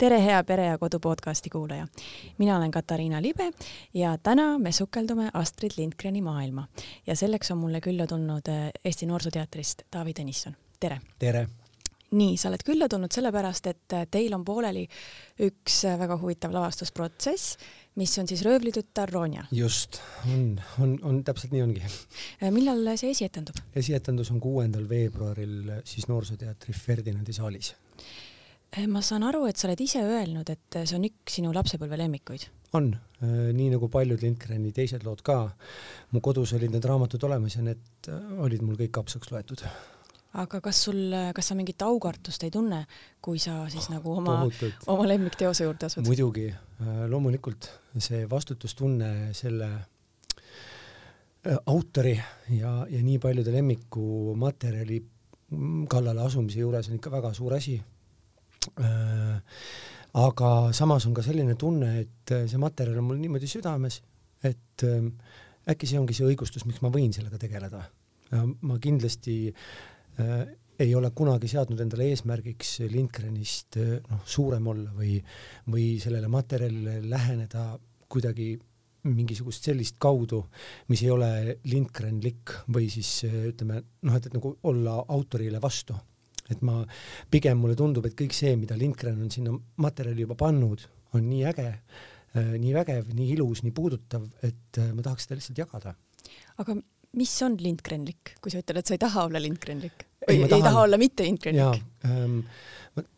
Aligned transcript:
tere, 0.00 0.16
hea 0.24 0.44
Pere 0.48 0.64
ja 0.66 0.78
Kodu 0.78 0.98
podcasti 1.00 1.50
kuulaja. 1.50 1.86
mina 2.38 2.56
olen 2.56 2.70
Katariina 2.70 3.22
Libe 3.22 3.50
ja 3.94 4.18
täna 4.18 4.58
me 4.58 4.72
sukeldume 4.72 5.30
Astrid 5.34 5.70
Lindgreni 5.76 6.22
maailma 6.22 6.68
ja 7.06 7.16
selleks 7.16 7.50
on 7.50 7.58
mulle 7.58 7.80
külla 7.80 8.06
tulnud 8.06 8.48
eh, 8.48 8.70
Eesti 8.84 9.06
Noorsooteatrist 9.06 9.82
Taavi 9.90 10.14
Tõnisson. 10.16 10.56
tere! 10.80 11.00
tere! 11.18 11.48
nii, 12.10 12.36
sa 12.36 12.48
oled 12.48 12.64
külla 12.64 12.88
tulnud 12.88 13.12
sellepärast, 13.12 13.66
et 13.66 13.96
eh, 13.98 14.06
teil 14.10 14.32
on 14.34 14.44
pooleli 14.44 14.86
üks 15.48 15.84
eh, 15.84 15.98
väga 16.00 16.16
huvitav 16.22 16.56
lavastusprotsess, 16.56 17.58
mis 18.00 18.16
on 18.18 18.28
siis 18.28 18.40
Röövlitütar 18.48 19.12
Ronja. 19.12 19.44
just, 19.52 20.00
on, 20.32 20.60
on, 20.80 20.96
on 21.02 21.20
täpselt 21.24 21.52
nii 21.52 21.66
ongi. 21.66 21.84
millal 22.48 22.96
see 22.96 23.12
esietendub? 23.12 23.60
esietendus 23.76 24.32
on 24.32 24.40
kuuendal 24.40 24.88
veebruaril 24.88 25.76
siis 25.84 26.08
Noorsooteatri 26.08 26.72
Ferdinandi 26.86 27.36
saalis 27.36 27.74
ma 28.90 29.02
saan 29.02 29.24
aru, 29.26 29.44
et 29.50 29.58
sa 29.58 29.66
oled 29.68 29.80
ise 29.82 30.02
öelnud, 30.04 30.50
et 30.52 30.80
see 30.84 30.96
on 30.96 31.06
üks 31.08 31.38
sinu 31.40 31.52
lapsepõlve 31.54 31.98
lemmikuid. 31.98 32.46
on, 32.72 32.92
eh, 32.94 33.50
nii 33.52 33.70
nagu 33.72 33.88
paljud 33.90 34.22
Lindgreni 34.22 34.70
teised 34.72 35.02
lood 35.04 35.22
ka. 35.22 35.50
mu 36.12 36.20
kodus 36.20 36.52
olid 36.52 36.70
need 36.70 36.84
raamatud 36.84 37.22
olemas 37.24 37.56
ja 37.56 37.62
need 37.62 37.82
eh, 38.08 38.42
olid 38.44 38.62
mul 38.62 38.76
kõik 38.76 39.00
apsaks 39.02 39.32
loetud. 39.32 39.64
aga 40.32 40.60
kas 40.60 40.84
sul, 40.84 41.10
kas 41.34 41.46
sa 41.50 41.54
mingit 41.54 41.82
aukartust 41.82 42.44
ei 42.44 42.50
tunne, 42.50 42.86
kui 43.20 43.38
sa 43.38 43.68
siis 43.68 43.90
nagu 43.90 44.14
oma, 44.14 44.46
oma 44.86 45.06
lemmikteose 45.06 45.64
juurde 45.64 45.86
asud? 45.86 46.06
muidugi, 46.06 46.52
loomulikult 47.08 47.70
see 47.98 48.26
vastutustunne 48.30 49.34
selle 49.34 49.70
autori 51.66 52.14
ja, 52.54 52.86
ja 52.86 53.02
nii 53.02 53.18
paljude 53.18 53.52
lemmikumaterjali 53.52 55.02
kallale 55.88 56.22
asumise 56.22 56.60
juures 56.60 56.88
on 56.88 57.00
ikka 57.00 57.10
väga 57.10 57.32
suur 57.34 57.56
asi 57.56 57.80
aga 60.18 60.72
samas 60.74 61.06
on 61.06 61.14
ka 61.14 61.22
selline 61.22 61.56
tunne, 61.58 61.92
et 62.02 62.32
äh, 62.34 62.46
see 62.50 62.60
materjal 62.60 62.98
on 62.98 63.10
mul 63.10 63.20
niimoodi 63.20 63.48
südames, 63.50 64.00
et 64.42 64.84
ähm, 64.88 65.12
äkki 65.70 65.86
see 65.86 66.00
ongi 66.00 66.16
see 66.16 66.26
õigustus, 66.26 66.66
miks 66.66 66.82
ma 66.82 66.90
võin 66.92 67.12
sellega 67.14 67.38
tegeleda. 67.38 67.84
ma 68.62 68.76
kindlasti 68.78 69.50
äh, 69.50 70.42
ei 70.80 70.94
ole 70.94 71.10
kunagi 71.10 71.48
seadnud 71.50 71.80
endale 71.82 72.06
eesmärgiks 72.08 72.78
Lindgrenist 72.88 73.76
noh, 73.76 74.20
suurem 74.24 74.66
olla 74.70 74.92
või, 74.94 75.18
või 75.68 75.98
sellele 76.00 76.28
materjalile 76.30 77.00
läheneda 77.04 77.74
kuidagi 78.08 78.54
mingisugust 79.10 79.64
sellist 79.64 79.96
kaudu, 79.98 80.44
mis 80.88 81.02
ei 81.02 81.10
ole 81.10 81.58
Lindgrenlik 81.64 82.54
või 82.72 82.88
siis 82.92 83.24
ütleme 83.26 83.82
noh, 84.06 84.16
et, 84.16 84.30
et 84.30 84.36
nagu 84.36 84.54
olla 84.70 85.00
autorile 85.08 85.60
vastu 85.60 85.96
et 86.50 86.62
ma, 86.66 86.80
pigem 87.30 87.60
mulle 87.60 87.76
tundub, 87.78 88.06
et 88.06 88.16
kõik 88.18 88.34
see, 88.36 88.54
mida 88.60 88.78
Lindgren 88.78 89.20
on 89.24 89.32
sinna 89.32 89.54
materjali 89.82 90.26
juba 90.26 90.38
pannud, 90.40 90.86
on 91.16 91.26
nii 91.26 91.42
äge, 91.50 91.68
äh, 92.36 92.54
nii 92.56 92.72
vägev, 92.76 93.10
nii 93.16 93.32
ilus, 93.36 93.64
nii 93.66 93.74
puudutav, 93.76 94.26
et 94.46 94.80
äh, 94.80 94.92
ma 94.94 95.04
tahaks 95.06 95.28
seda 95.28 95.38
lihtsalt 95.40 95.62
jagada. 95.64 95.94
aga 96.62 96.76
mis 97.18 97.32
on 97.42 97.56
Lindgrenlik, 97.58 98.36
kui 98.42 98.52
sa 98.52 98.60
ütled, 98.62 98.80
et 98.80 98.90
sa 98.90 98.94
ei 98.94 99.02
taha 99.02 99.26
olla 99.28 99.42
Lindgrenlik 99.42 100.06
või 100.26 100.36
ei, 100.36 100.44
tahan, 100.44 100.60
ei 100.60 100.66
taha 100.68 100.84
olla 100.86 101.00
mitte 101.00 101.26
Lindgrenlik? 101.26 101.84
Ähm, 102.06 102.40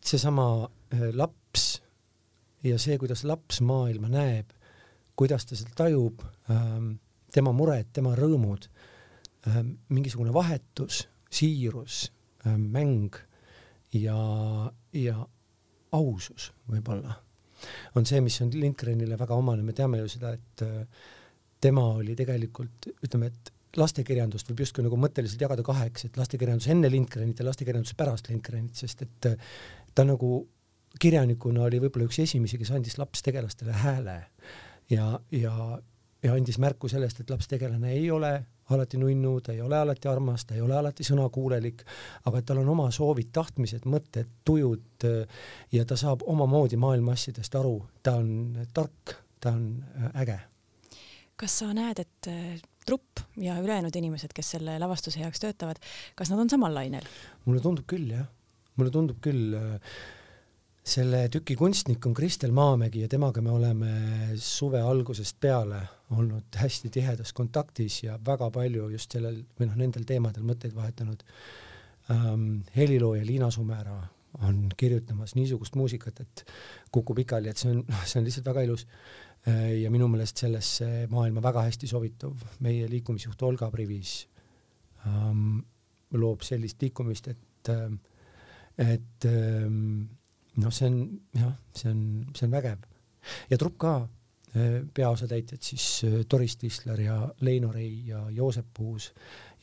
seesama 0.01 0.47
äh, 0.65 1.09
laps 1.13 1.67
ja 2.63 2.79
see, 2.81 2.97
kuidas 3.01 3.25
laps 3.27 3.61
maailma 3.65 4.09
näeb, 4.11 4.53
kuidas 5.19 5.45
ta 5.45 5.57
seda 5.59 5.75
tajub 5.83 6.23
ähm,, 6.49 6.95
tema 7.33 7.53
mured, 7.55 7.89
tema 7.93 8.15
rõõmud 8.17 8.69
ähm,, 9.49 9.75
mingisugune 9.93 10.33
vahetus, 10.33 11.03
siirus 11.33 12.07
mäng 12.45 13.15
ja, 13.93 14.17
ja 14.93 15.27
ausus 15.93 16.51
võib-olla 16.69 17.19
on 17.95 18.07
see, 18.07 18.21
mis 18.23 18.39
on 18.43 18.51
Lindgrenile 18.53 19.17
väga 19.19 19.35
omane, 19.39 19.63
me 19.65 19.75
teame 19.75 20.01
ju 20.01 20.09
seda, 20.11 20.33
et 20.35 20.63
äh, 20.65 21.11
tema 21.63 21.85
oli 21.97 22.15
tegelikult, 22.19 22.89
ütleme, 23.05 23.29
et 23.31 23.53
lastekirjandust 23.79 24.49
võib 24.51 24.65
justkui 24.65 24.85
nagu 24.85 24.97
mõtteliselt 25.01 25.41
jagada 25.41 25.65
kaheks, 25.65 26.07
et 26.07 26.17
lastekirjandus 26.19 26.69
enne 26.73 26.91
Lindgrenit 26.93 27.39
ja 27.39 27.47
lastekirjandus 27.47 27.95
pärast 27.97 28.29
Lindgrenit, 28.29 28.75
sest 28.77 29.05
et 29.05 29.29
äh, 29.31 29.53
ta 29.95 30.05
nagu 30.07 30.35
kirjanikuna 31.01 31.63
oli 31.65 31.79
võib-olla 31.81 32.05
üks 32.09 32.19
esimesi, 32.21 32.59
kes 32.61 32.73
andis 32.75 32.99
lapstegelastele 33.01 33.73
hääle 33.83 34.19
ja, 34.91 35.07
ja, 35.33 35.53
ja 36.23 36.35
andis 36.35 36.59
märku 36.61 36.91
sellest, 36.91 37.23
et 37.23 37.33
lapstegelane 37.33 37.95
ei 37.95 38.11
ole 38.13 38.35
alati 38.69 38.97
nunnu, 38.97 39.33
ta 39.43 39.53
ei 39.53 39.61
ole 39.61 39.77
alati 39.77 40.07
armas, 40.07 40.45
ta 40.45 40.55
ei 40.55 40.61
ole 40.61 40.77
alati 40.77 41.03
sõnakuulelik, 41.03 41.83
aga 42.29 42.41
tal 42.41 42.61
on 42.63 42.69
oma 42.75 42.87
soovid, 42.91 43.31
tahtmised, 43.35 43.87
mõtted, 43.89 44.29
tujud 44.45 45.07
ja 45.71 45.85
ta 45.85 45.97
saab 45.99 46.23
omamoodi 46.31 46.79
maailma 46.79 47.17
asjadest 47.17 47.55
aru, 47.59 47.75
ta 48.03 48.15
on 48.21 48.63
tark, 48.73 49.17
ta 49.43 49.51
on 49.51 49.83
äh, 49.97 50.21
äge. 50.23 50.39
kas 51.35 51.59
sa 51.59 51.73
näed, 51.75 51.99
et 51.99 52.31
äh, 52.31 52.61
trupp 52.85 53.19
ja 53.41 53.57
ülejäänud 53.59 53.95
inimesed, 53.95 54.31
kes 54.35 54.55
selle 54.55 54.77
lavastuse 54.79 55.19
heaks 55.19 55.43
töötavad, 55.43 55.79
kas 56.15 56.31
nad 56.31 56.39
on 56.39 56.49
samal 56.49 56.75
lainel? 56.75 57.07
mulle 57.45 57.63
tundub 57.63 57.87
küll 57.89 58.11
jah, 58.15 58.27
mulle 58.79 58.93
tundub 58.93 59.19
küll 59.23 59.55
äh, 59.59 59.97
selle 60.83 61.25
tüki 61.31 61.55
kunstnik 61.55 62.05
on 62.05 62.13
Kristel 62.13 62.51
Maamägi 62.51 63.05
ja 63.05 63.09
temaga 63.11 63.41
me 63.41 63.51
oleme 63.51 63.91
suve 64.35 64.81
algusest 64.83 65.39
peale 65.39 65.79
olnud 66.13 66.57
hästi 66.59 66.89
tihedas 66.93 67.33
kontaktis 67.33 68.03
ja 68.03 68.17
väga 68.25 68.49
palju 68.53 68.89
just 68.93 69.13
sellel 69.15 69.43
või 69.59 69.69
noh, 69.69 69.77
nendel 69.79 70.05
teemadel 70.07 70.45
mõtteid 70.47 70.75
vahetanud 70.75 71.23
ähm,. 72.11 72.61
helilooja 72.75 73.25
Liina 73.25 73.51
Sumära 73.51 74.01
on 74.41 74.69
kirjutamas 74.77 75.35
niisugust 75.35 75.75
muusikat, 75.75 76.19
et 76.19 76.45
kukub 76.91 77.15
pikali, 77.15 77.49
et 77.49 77.57
see 77.57 77.69
on, 77.69 77.83
noh, 77.87 78.05
see 78.09 78.19
on 78.19 78.25
lihtsalt 78.25 78.47
väga 78.49 78.63
ilus 78.65 78.85
äh, 79.47 79.75
ja 79.83 79.91
minu 79.93 80.07
meelest 80.09 80.41
sellesse 80.41 80.89
maailma 81.11 81.43
väga 81.43 81.67
hästi 81.67 81.89
sobituv. 81.91 82.41
meie 82.59 82.89
liikumisjuht 82.89 83.41
Olga 83.43 83.69
Privis 83.71 84.15
ähm, 85.07 85.61
loob 86.13 86.41
sellist 86.45 86.81
liikumist, 86.81 87.27
et, 87.27 87.69
äh, 87.69 87.93
et 88.77 89.29
ähm, 89.29 90.09
noh, 90.57 90.73
see 90.73 90.89
on 90.89 90.99
jah, 91.37 91.53
see 91.75 91.91
on, 91.91 92.03
see 92.33 92.47
on 92.47 92.57
vägev 92.57 92.89
ja 93.51 93.57
trupp 93.57 93.77
ka 93.81 93.93
peaosatäitjad 94.93 95.61
siis 95.61 95.85
äh, 96.07 96.19
Doris 96.31 96.57
Tisler 96.57 97.01
ja 97.01 97.17
Leino 97.41 97.71
Rei 97.71 98.03
ja 98.07 98.25
Joosep 98.29 98.67
Puus 98.73 99.11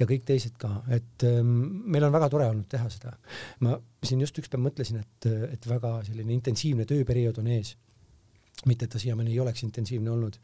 ja 0.00 0.06
kõik 0.08 0.24
teised 0.26 0.56
ka, 0.60 0.82
et 0.88 1.26
ähm, 1.28 1.52
meil 1.92 2.06
on 2.06 2.14
väga 2.14 2.30
tore 2.32 2.48
olnud 2.48 2.68
teha 2.70 2.88
seda. 2.92 3.12
ma 3.60 3.76
siin 4.02 4.20
just 4.24 4.38
ükspäev 4.40 4.64
mõtlesin, 4.64 5.00
et, 5.02 5.30
et 5.52 5.68
väga 5.68 6.00
selline 6.08 6.32
intensiivne 6.34 6.86
tööperiood 6.88 7.38
on 7.42 7.50
ees. 7.52 7.76
mitte, 8.66 8.84
et 8.84 8.92
ta 8.92 8.98
siiamaani 8.98 9.32
ei 9.32 9.40
oleks 9.40 9.62
intensiivne 9.64 10.10
olnud, 10.10 10.36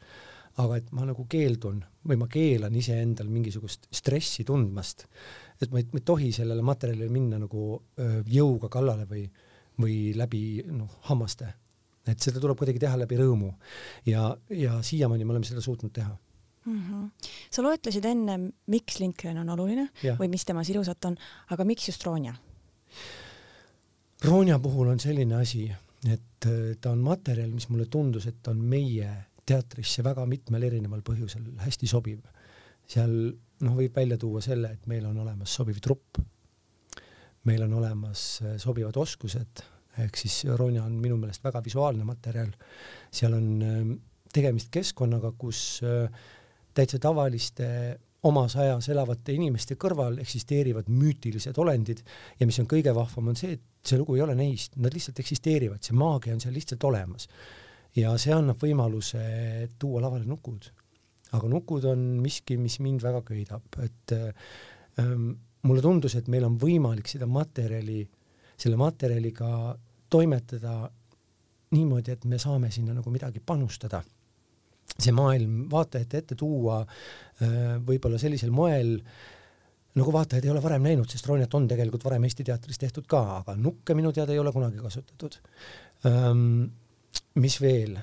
aga 0.63 0.77
et 0.77 0.87
ma 0.91 1.05
nagu 1.05 1.25
keeldun 1.29 1.83
või 2.07 2.17
ma 2.17 2.27
keelan 2.27 2.75
iseendal 2.75 3.27
mingisugust 3.29 3.87
stressi 3.93 4.43
tundmast, 4.43 5.05
et 5.61 5.69
ma 5.71 5.81
ei, 5.81 5.89
ma 5.91 5.99
ei 5.99 6.05
tohi 6.05 6.31
sellele 6.33 6.63
materjalile 6.65 7.09
minna 7.13 7.37
nagu 7.41 7.67
jõuga 8.25 8.69
kallale 8.73 9.05
või 9.09 9.25
äh, 9.25 9.45
või 9.81 10.13
läbi 10.17 10.63
noh, 10.71 10.89
hammaste. 11.09 11.53
Et 12.11 12.23
seda 12.23 12.41
tuleb 12.43 12.57
kuidagi 12.59 12.81
teha 12.83 12.97
läbi 12.99 13.19
rõõmu 13.19 13.51
ja, 14.09 14.29
ja 14.53 14.79
siiamaani 14.85 15.25
me 15.25 15.35
oleme 15.35 15.49
seda 15.49 15.63
suutnud 15.63 15.93
teha 15.93 16.11
mm. 16.11 16.77
-hmm. 16.77 17.31
sa 17.51 17.65
loetlesid 17.65 18.05
enne, 18.05 18.37
miks 18.67 18.99
Lindgren 18.99 19.41
on 19.43 19.49
oluline 19.55 19.89
ja. 20.03 20.15
või 20.19 20.29
mis 20.33 20.45
temas 20.45 20.69
ilusat 20.73 21.09
on, 21.09 21.17
aga 21.49 21.65
miks 21.65 21.89
just 21.89 22.05
Ronja? 22.07 22.35
Ronja 24.23 24.59
puhul 24.59 24.87
on 24.89 24.99
selline 24.99 25.35
asi, 25.35 25.67
et 26.09 26.45
äh, 26.45 26.77
ta 26.81 26.91
on 26.91 27.03
materjal, 27.05 27.51
mis 27.53 27.69
mulle 27.69 27.85
tundus, 27.85 28.25
et 28.25 28.47
on 28.47 28.57
meie 28.57 29.09
teatrisse 29.45 30.03
väga 30.03 30.25
mitmel 30.25 30.63
erineval 30.63 31.03
põhjusel 31.05 31.53
hästi 31.63 31.87
sobiv. 31.87 32.19
seal 32.87 33.11
noh, 33.59 33.75
võib 33.75 33.95
välja 33.95 34.17
tuua 34.17 34.41
selle, 34.41 34.71
et 34.71 34.87
meil 34.87 35.05
on 35.05 35.17
olemas 35.17 35.53
sobiv 35.53 35.79
trupp 35.83 36.17
meil 37.47 37.63
on 37.63 37.73
olemas 37.79 38.41
äh, 38.43 38.57
sobivad 38.59 38.97
oskused, 38.97 39.63
ehk 40.03 40.19
siis 40.19 40.43
Ronja 40.59 40.83
on 40.85 40.97
minu 41.01 41.17
meelest 41.19 41.43
väga 41.45 41.61
visuaalne 41.65 42.05
materjal, 42.07 42.51
seal 43.11 43.37
on 43.37 43.47
ähm, 43.65 43.93
tegemist 44.33 44.69
keskkonnaga, 44.73 45.31
kus 45.39 45.81
äh, 45.85 46.11
täitsa 46.77 46.99
tavaliste 47.01 47.67
omas 48.27 48.55
ajas 48.59 48.89
elavate 48.91 49.35
inimeste 49.37 49.77
kõrval 49.79 50.17
eksisteerivad 50.21 50.89
müütilised 50.91 51.57
olendid. 51.61 52.01
Ja 52.39 52.47
mis 52.49 52.57
on 52.61 52.67
kõige 52.69 52.93
vahvam, 52.95 53.31
on 53.31 53.39
see, 53.39 53.57
et 53.57 53.87
see 53.87 53.99
lugu 53.99 54.17
ei 54.17 54.23
ole 54.25 54.35
neist, 54.37 54.75
nad 54.81 54.93
lihtsalt 54.93 55.21
eksisteerivad, 55.23 55.83
see 55.85 55.97
maagia 55.97 56.35
on 56.35 56.43
seal 56.43 56.55
lihtsalt 56.57 56.83
olemas. 56.89 57.29
ja 57.97 58.11
see 58.21 58.33
annab 58.33 58.59
võimaluse 58.61 59.19
tuua 59.79 60.03
lavale 60.03 60.25
nukud. 60.25 60.67
aga 61.33 61.47
nukud 61.49 61.85
on 61.85 62.03
miski, 62.23 62.57
mis 62.57 62.79
mind 62.79 63.01
väga 63.03 63.21
köidab, 63.25 63.63
et 63.83 64.13
ähm, 64.99 65.31
mulle 65.67 65.81
tundus, 65.81 66.15
et 66.15 66.27
meil 66.27 66.45
on 66.47 66.57
võimalik 66.57 67.07
seda 67.07 67.27
materjali, 67.27 68.05
selle 68.57 68.77
materjaliga 68.79 69.49
toimetada 70.09 70.89
niimoodi, 71.75 72.13
et 72.15 72.25
me 72.25 72.39
saame 72.39 72.71
sinna 72.71 72.95
nagu 72.95 73.11
midagi 73.13 73.41
panustada. 73.43 74.03
see 74.97 75.11
maailm 75.11 75.65
vaatajate 75.69 76.17
ette 76.21 76.35
tuua 76.39 76.77
äh, 76.81 77.75
võib-olla 77.85 78.17
sellisel 78.17 78.53
moel, 78.55 78.95
nagu 79.99 80.13
vaatajad 80.15 80.45
ei 80.47 80.51
ole 80.53 80.61
varem 80.63 80.85
näinud, 80.87 81.09
sest 81.11 81.27
Ronjat 81.27 81.53
on 81.53 81.67
tegelikult 81.69 82.05
varem 82.07 82.23
Eesti 82.25 82.45
teatris 82.47 82.79
tehtud 82.81 83.05
ka, 83.09 83.21
aga 83.41 83.57
nukke 83.59 83.93
minu 83.97 84.13
teada 84.15 84.33
ei 84.33 84.39
ole 84.41 84.53
kunagi 84.55 84.79
kasutatud 84.81 85.37
um,. 86.07 86.69
mis 87.43 87.59
veel 87.61 87.97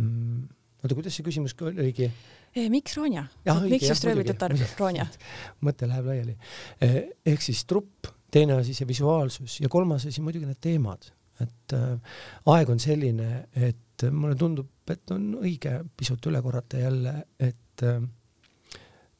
um,? 0.00 0.46
oota, 0.80 0.94
kuidas 0.96 1.16
see 1.16 1.26
küsimus 1.26 1.54
oligi? 1.64 2.08
Eh, 2.54 2.68
miks 2.70 2.96
Ronja? 2.96 3.26
miks 3.66 3.88
just 3.88 4.06
röövitatar 4.06 4.54
Ronja? 4.78 5.06
mõte 5.66 5.88
läheb 5.90 6.08
laiali. 6.10 6.36
Eh, 6.84 7.00
ehk 7.34 7.42
siis 7.42 7.64
trupp, 7.68 8.10
teine 8.34 8.58
asi 8.60 8.74
see 8.76 8.88
visuaalsus 8.88 9.60
ja 9.62 9.70
kolmas 9.72 10.06
asi 10.06 10.22
muidugi 10.22 10.46
need 10.48 10.60
teemad, 10.62 11.08
et 11.42 11.74
äh, 11.74 12.18
aeg 12.52 12.70
on 12.70 12.80
selline, 12.82 13.46
et 13.54 14.06
mulle 14.12 14.36
tundub, 14.38 14.70
et 14.90 15.14
on 15.14 15.30
õige 15.42 15.78
pisut 15.96 16.26
üle 16.30 16.40
korrata 16.44 16.80
jälle, 16.82 17.14
et 17.38 17.84
äh, 17.86 18.00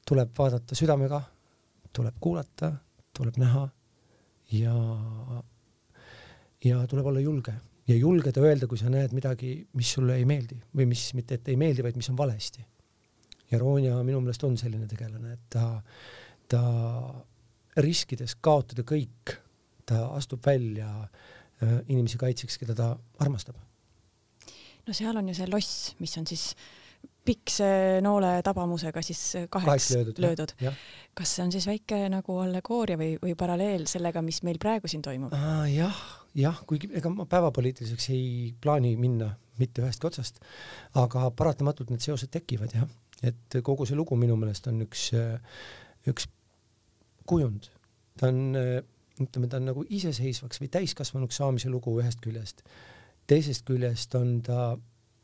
tuleb 0.06 0.34
vaadata 0.38 0.76
südamega, 0.78 1.20
tuleb 1.94 2.18
kuulata, 2.20 2.72
tuleb 3.14 3.38
näha 3.40 3.64
ja, 4.54 4.74
ja 6.64 6.82
tuleb 6.90 7.06
olla 7.10 7.22
julge 7.22 7.54
ja 7.88 7.96
julgeda 7.96 8.42
öelda, 8.42 8.68
kui 8.68 8.80
sa 8.80 8.90
näed 8.92 9.14
midagi, 9.16 9.56
mis 9.78 9.92
sulle 9.96 10.16
ei 10.18 10.26
meeldi 10.28 10.58
või 10.76 10.88
mis 10.90 11.06
mitte, 11.16 11.38
et 11.38 11.50
ei 11.52 11.58
meeldi, 11.60 11.84
vaid 11.84 11.98
mis 12.00 12.08
on 12.10 12.18
valesti. 12.18 12.64
ja 13.50 13.58
Ronja 13.60 14.00
minu 14.02 14.20
meelest 14.24 14.44
on 14.44 14.56
selline 14.58 14.88
tegelane, 14.90 15.34
et 15.36 15.46
ta, 15.52 15.82
ta 16.48 16.62
riskides 17.84 18.36
kaotada 18.40 18.82
kõik, 18.88 19.36
ta 19.84 20.06
astub 20.16 20.40
välja 20.46 20.88
äh, 20.88 21.34
inimesi 21.62 22.18
kaitseks, 22.20 22.58
keda 22.60 22.74
ta 22.78 22.88
armastab. 23.22 23.58
no 24.86 24.96
seal 24.96 25.16
on 25.16 25.28
ju 25.28 25.36
see 25.38 25.50
loss, 25.50 25.94
mis 26.00 26.16
on 26.20 26.26
siis 26.28 26.54
pikse 27.24 27.66
noole 28.04 28.36
tabamusega 28.44 29.02
siis 29.04 29.22
kaheks, 29.48 29.64
kaheks 29.64 29.90
löödud, 29.94 30.20
löödud.. 30.20 30.52
kas 31.16 31.36
see 31.36 31.44
on 31.44 31.52
siis 31.52 31.66
väike 31.68 32.02
nagu 32.12 32.36
allegooria 32.42 32.98
või, 33.00 33.14
või 33.22 33.36
paralleel 33.38 33.86
sellega, 33.90 34.22
mis 34.24 34.42
meil 34.44 34.60
praegu 34.60 34.90
siin 34.90 35.04
toimub? 35.04 35.32
jah, 35.72 36.02
jah, 36.36 36.60
kuigi 36.68 36.90
ega 37.00 37.12
ma 37.12 37.26
päevapoliitiliseks 37.30 38.10
ei 38.12 38.26
plaani 38.60 38.94
minna 39.00 39.32
mitte 39.60 39.84
ühestki 39.84 40.08
otsast, 40.10 40.40
aga 40.98 41.28
paratamatult 41.36 41.92
need 41.94 42.04
seosed 42.04 42.32
tekivad 42.34 42.74
jah, 42.76 42.88
et 43.22 43.60
kogu 43.64 43.86
see 43.88 43.96
lugu 43.96 44.18
minu 44.20 44.36
meelest 44.40 44.68
on 44.68 44.82
üks, 44.84 45.08
üks 46.10 46.28
kujund, 47.30 47.70
ta 48.20 48.28
on, 48.32 48.42
ütleme, 49.20 49.48
ta 49.48 49.60
on 49.60 49.68
nagu 49.70 49.84
iseseisvaks 49.88 50.60
või 50.62 50.70
täiskasvanuks 50.74 51.38
saamise 51.40 51.70
lugu 51.70 51.94
ühest 52.00 52.20
küljest, 52.24 52.64
teisest 53.30 53.64
küljest 53.68 54.14
on 54.18 54.40
ta 54.42 54.74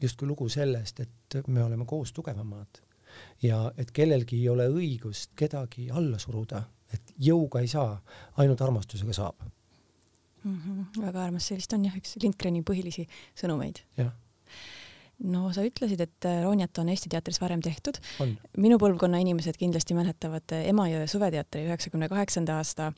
justkui 0.00 0.28
lugu 0.28 0.48
sellest, 0.48 1.00
et 1.00 1.40
me 1.48 1.64
oleme 1.64 1.86
koos 1.86 2.12
tugevamad 2.16 2.80
ja 3.42 3.64
et 3.76 3.90
kellelgi 3.90 4.38
ei 4.38 4.48
ole 4.48 4.68
õigust 4.70 5.34
kedagi 5.36 5.90
alla 5.90 6.18
suruda, 6.18 6.62
et 6.94 7.12
jõuga 7.18 7.60
ei 7.60 7.68
saa, 7.68 7.98
ainult 8.38 8.62
armastusega 8.62 9.12
saab 9.12 9.42
mm. 10.44 10.56
-hmm, 10.56 11.02
väga 11.02 11.24
armas, 11.24 11.46
see 11.46 11.58
vist 11.58 11.72
on 11.72 11.84
jah, 11.84 11.96
üks 11.96 12.16
Lindgreni 12.22 12.62
põhilisi 12.62 13.08
sõnumeid. 13.34 13.82
jah 13.96 14.14
no 15.28 15.50
sa 15.54 15.64
ütlesid, 15.66 16.00
et 16.04 16.26
äh, 16.28 16.40
Roonjat 16.44 16.80
on 16.82 16.90
Eesti 16.92 17.10
teatris 17.12 17.40
varem 17.42 17.60
tehtud. 17.64 17.98
minu 18.60 18.78
põlvkonna 18.80 19.20
inimesed 19.22 19.58
kindlasti 19.60 19.96
mäletavad 19.96 20.54
äh, 20.56 20.66
Emajõe 20.70 21.06
suveteatri 21.10 21.66
üheksakümne 21.68 22.08
kaheksanda 22.12 22.56
aasta 22.60 22.90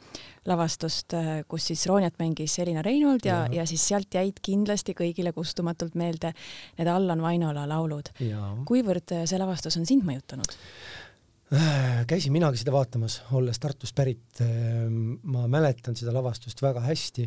lavastust, 0.49 1.17
äh, 1.19 1.43
kus 1.49 1.71
siis 1.73 1.85
Roonjat 1.91 2.19
mängis 2.23 2.59
Elina 2.63 2.85
Reinhold 2.87 3.27
ja, 3.27 3.43
ja., 3.47 3.63
ja 3.63 3.69
siis 3.69 3.85
sealt 3.89 4.15
jäid 4.15 4.41
kindlasti 4.43 4.95
kõigile 4.99 5.35
kustumatult 5.35 5.97
meelde 5.99 6.33
need 6.79 6.91
Allan 6.91 7.23
Vainola 7.23 7.67
laulud. 7.69 8.13
kuivõrd 8.69 9.17
see 9.27 9.39
lavastus 9.41 9.79
on 9.81 9.89
sind 9.89 10.07
mõjutanud? 10.07 10.59
käisin 12.09 12.33
minagi 12.33 12.57
seda 12.57 12.73
vaatamas, 12.73 13.19
olles 13.37 13.59
Tartust 13.61 13.95
pärit. 13.95 14.41
ma 15.23 15.45
mäletan 15.53 15.97
seda 15.99 16.15
lavastust 16.15 16.63
väga 16.65 16.81
hästi 16.81 17.27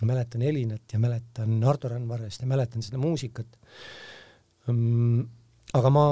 ma 0.00 0.12
mäletan 0.12 0.42
Elinat 0.42 0.92
ja 0.92 0.98
mäletan 0.98 1.64
Ardo 1.64 1.88
Randvarrest 1.88 2.42
ja 2.42 2.46
mäletan 2.46 2.82
seda 2.82 2.98
muusikat. 2.98 3.58
Mm, 4.70 5.24
aga 5.74 5.90
ma, 5.90 6.04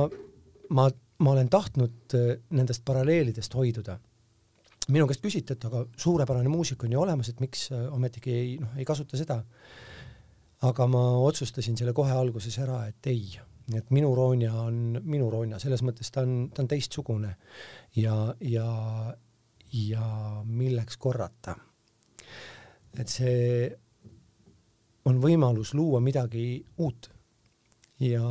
ma, 0.71 0.89
ma 1.19 1.33
olen 1.33 1.49
tahtnud 1.53 2.17
äh, 2.19 2.37
nendest 2.51 2.85
paralleelidest 2.85 3.55
hoiduda. 3.55 3.99
minu 4.87 5.07
käest 5.11 5.23
küsiti, 5.23 5.57
et 5.57 5.65
aga 5.67 5.81
suurepärane 5.99 6.49
muusika 6.49 6.87
on 6.87 6.93
ju 6.95 7.01
olemas, 7.01 7.29
et 7.29 7.41
miks 7.43 7.67
äh, 7.73 7.87
ometigi 7.93 8.33
ei, 8.33 8.55
noh, 8.63 8.77
ei 8.79 8.85
kasuta 8.85 9.17
seda. 9.17 9.43
aga 10.63 10.87
ma 10.89 11.03
otsustasin 11.21 11.77
selle 11.77 11.93
kohe 11.93 12.11
alguses 12.11 12.59
ära, 12.59 12.87
et 12.89 13.07
ei, 13.07 13.39
et 13.75 13.91
minu 13.91 14.15
Ronja 14.15 14.55
on 14.63 14.99
minu 15.05 15.31
Ronja, 15.31 15.59
selles 15.63 15.83
mõttes 15.83 16.11
ta 16.11 16.25
on, 16.25 16.49
ta 16.55 16.63
on 16.63 16.69
teistsugune 16.69 17.37
ja, 17.97 18.35
ja, 18.41 18.67
ja 19.73 20.07
milleks 20.47 20.97
korrata 20.97 21.57
et 23.01 23.13
see 23.13 23.69
on 25.07 25.21
võimalus 25.23 25.73
luua 25.75 26.01
midagi 26.03 26.65
uut. 26.83 27.11
ja, 28.01 28.27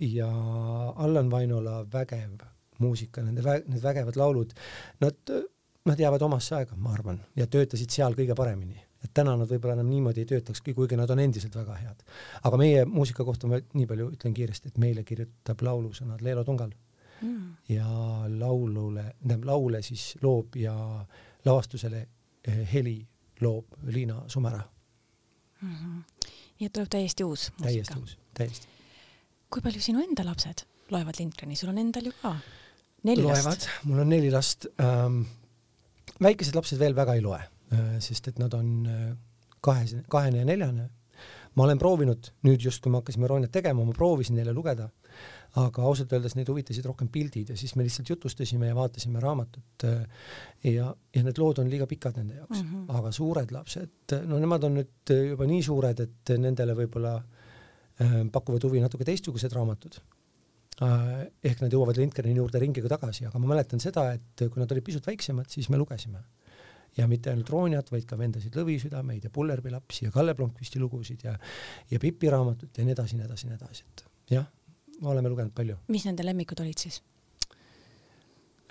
ja 0.00 0.30
Allan 0.96 1.30
Vainola 1.30 1.80
vägev 1.92 2.44
muusika, 2.78 3.22
nende 3.24 3.42
vä-, 3.42 3.62
need 3.66 3.82
vägevad 3.82 4.18
laulud, 4.20 4.52
nad, 5.00 5.32
nad 5.88 6.00
jäävad 6.00 6.22
omasse 6.26 6.58
aega, 6.58 6.76
ma 6.76 6.92
arvan, 6.92 7.20
ja 7.36 7.46
töötasid 7.46 7.90
seal 7.90 8.16
kõige 8.18 8.36
paremini. 8.36 8.82
et 9.04 9.12
täna 9.14 9.36
nad 9.38 9.46
võib-olla 9.46 9.76
enam 9.76 9.86
niimoodi 9.86 10.24
ei 10.24 10.26
töötakski, 10.26 10.72
kuigi 10.74 10.96
nad 10.98 11.10
on 11.10 11.20
endiselt 11.22 11.54
väga 11.56 11.74
head. 11.78 12.02
aga 12.44 12.56
meie 12.60 12.84
muusika 12.84 13.24
kohta 13.24 13.46
ma 13.46 13.60
nii 13.60 13.86
palju 13.86 14.10
ütlen 14.16 14.34
kiiresti, 14.34 14.72
et 14.72 14.78
meile 14.82 15.04
kirjutab 15.04 15.62
laulusõnad 15.62 16.22
Leelo 16.26 16.44
Tungal 16.44 16.72
mm. 17.22 17.56
ja 17.68 17.88
laulule, 18.38 19.12
tähendab 19.20 19.44
laule 19.52 19.82
siis 19.82 20.16
loob 20.22 20.56
ja 20.56 20.74
lavastusele 21.44 22.06
eh, 22.48 22.64
heli 22.72 22.98
loob 23.40 23.76
Liina 23.82 24.22
Sumera 24.28 24.62
mm. 25.62 25.74
-hmm. 25.74 26.30
nii 26.58 26.66
et 26.66 26.72
tuleb 26.72 26.88
täiesti 26.88 27.24
uus 27.24 27.50
muusika. 27.58 27.72
täiesti 27.72 27.98
uus, 27.98 28.18
täiesti. 28.34 28.68
kui 29.50 29.62
palju 29.62 29.80
sinu 29.80 30.02
enda 30.04 30.24
lapsed 30.24 30.66
loevad 30.90 31.14
Lindgreni, 31.18 31.56
sul 31.56 31.68
on 31.68 31.78
endal 31.78 32.06
ju 32.06 32.12
ka 32.22 32.36
neli 33.02 33.22
loevad, 33.22 33.44
last. 33.44 33.68
mul 33.84 33.98
on 33.98 34.08
neli 34.08 34.30
last 34.30 34.66
ähm,. 34.80 35.22
väikesed 36.22 36.54
lapsed 36.54 36.78
veel 36.78 36.96
väga 36.96 37.14
ei 37.14 37.22
loe 37.22 37.40
äh,, 37.72 37.98
sest 37.98 38.28
et 38.28 38.38
nad 38.38 38.54
on 38.54 38.86
äh, 38.86 39.16
kahes, 39.60 39.96
kahene 40.08 40.38
ja 40.38 40.44
neljane. 40.44 40.90
ma 41.54 41.64
olen 41.64 41.78
proovinud 41.78 42.32
nüüd 42.44 42.60
just, 42.60 42.82
kui 42.82 42.92
me 42.92 43.00
hakkasime 43.00 43.26
Rooniat 43.26 43.52
tegema, 43.52 43.84
ma 43.84 43.92
proovisin 43.92 44.36
neile 44.36 44.52
lugeda 44.52 44.90
aga 45.60 45.84
ausalt 45.88 46.12
öeldes 46.12 46.34
neid 46.36 46.50
huvitasid 46.52 46.84
rohkem 46.88 47.08
pildid 47.12 47.52
ja 47.52 47.56
siis 47.56 47.74
me 47.78 47.84
lihtsalt 47.86 48.10
jutustasime 48.12 48.68
ja 48.68 48.76
vaatasime 48.76 49.20
raamatut 49.22 49.86
äh, 49.88 50.02
ja, 50.68 50.90
ja 51.14 51.22
need 51.24 51.40
lood 51.40 51.62
on 51.62 51.70
liiga 51.72 51.88
pikad 51.88 52.18
nende 52.20 52.36
jaoks 52.40 52.60
mm, 52.60 52.68
-hmm. 52.68 52.98
aga 52.98 53.12
suured 53.12 53.54
lapsed, 53.56 54.16
no 54.28 54.40
nemad 54.42 54.68
on 54.68 54.76
nüüd 54.80 55.14
juba 55.32 55.48
nii 55.48 55.62
suured, 55.64 56.02
et 56.04 56.34
nendele 56.42 56.76
võib-olla 56.76 57.14
äh, 57.16 58.18
pakuvad 58.32 58.68
huvi 58.68 58.84
natuke 58.84 59.08
teistsugused 59.08 59.52
raamatud 59.56 60.00
äh,. 60.84 61.28
ehk 61.44 61.64
nad 61.64 61.72
jõuavad 61.72 61.96
Lindgreni 61.96 62.36
juurde 62.36 62.60
ringiga 62.60 62.92
tagasi, 62.92 63.26
aga 63.26 63.40
ma 63.40 63.54
mäletan 63.54 63.80
seda, 63.80 64.10
et 64.12 64.48
kui 64.50 64.60
nad 64.60 64.72
olid 64.72 64.84
pisut 64.84 65.06
väiksemad, 65.06 65.48
siis 65.48 65.70
me 65.72 65.80
lugesime 65.80 66.20
ja 66.96 67.08
mitte 67.08 67.30
ainult 67.32 67.48
Rooniat, 67.52 67.90
vaid 67.92 68.04
ka 68.08 68.18
vendasid 68.18 68.56
Lõvisüdameid 68.56 69.24
ja 69.24 69.32
Pullerbi 69.32 69.72
lapsi 69.72 70.06
ja 70.06 70.12
Kalle 70.12 70.34
Blomqvisti 70.34 70.80
lugusid 70.80 71.24
ja 71.24 71.38
ja 71.90 71.98
Pipi 72.00 72.30
raamatut 72.32 72.76
ja 72.76 72.84
nii 72.84 72.92
edasi, 72.92 73.16
nii 73.16 73.24
edasi, 73.24 73.48
nii 73.48 73.56
edasi, 73.56 73.88
et 73.88 74.04
jah 74.36 74.46
oleme 75.02 75.28
lugenud 75.28 75.54
palju. 75.54 75.76
mis 75.88 76.06
nende 76.08 76.24
lemmikud 76.26 76.60
olid 76.64 76.80
siis? 76.80 77.00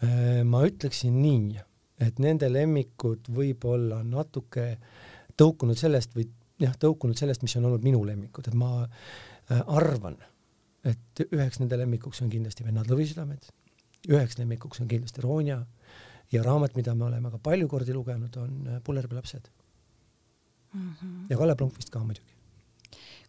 Äh, 0.03 0.43
ma 0.43 0.63
ütleksin 0.67 1.15
nii, 1.21 1.59
et 2.03 2.19
nende 2.19 2.49
lemmikud 2.51 3.29
võib-olla 3.31 4.01
natuke 4.03 4.75
tõukunud 5.39 5.79
sellest 5.79 6.15
või 6.17 6.27
jah, 6.61 6.75
tõukunud 6.79 7.17
sellest, 7.19 7.43
mis 7.45 7.55
on 7.59 7.69
olnud 7.69 7.85
minu 7.85 8.01
lemmikud, 8.07 8.47
et 8.49 8.57
ma 8.57 8.71
äh, 8.83 9.61
arvan, 9.65 10.17
et 10.85 11.25
üheks 11.29 11.61
nende 11.61 11.79
lemmikuks 11.79 12.21
on 12.25 12.31
kindlasti 12.33 12.65
Vennad 12.65 12.91
lõvisüdamed, 12.91 13.47
üheks 14.11 14.39
lemmikuks 14.39 14.83
on 14.83 14.91
kindlasti 14.91 15.23
Ronja 15.23 15.61
ja 16.33 16.43
raamat, 16.45 16.75
mida 16.77 16.95
me 16.97 17.07
oleme 17.07 17.31
ka 17.33 17.41
palju 17.49 17.69
kordi 17.71 17.95
lugenud, 17.95 18.35
on 18.41 18.55
äh, 18.67 18.81
Pullerbi 18.83 19.15
lapsed 19.15 19.49
mm. 20.73 20.93
-hmm. 20.93 21.19
ja 21.29 21.37
Kalle 21.37 21.55
Blomqvist 21.55 21.89
ka 21.89 22.03
muidugi 22.03 22.34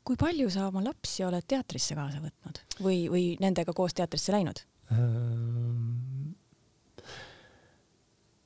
kui 0.07 0.19
palju 0.21 0.51
sa 0.53 0.69
oma 0.71 0.83
lapsi 0.85 1.25
oled 1.27 1.47
teatrisse 1.49 1.97
kaasa 1.99 2.23
võtnud 2.23 2.63
või, 2.85 3.07
või 3.11 3.25
nendega 3.43 3.75
koos 3.77 3.97
teatrisse 3.97 4.35
läinud 4.35 4.63
ähm,? 4.95 6.35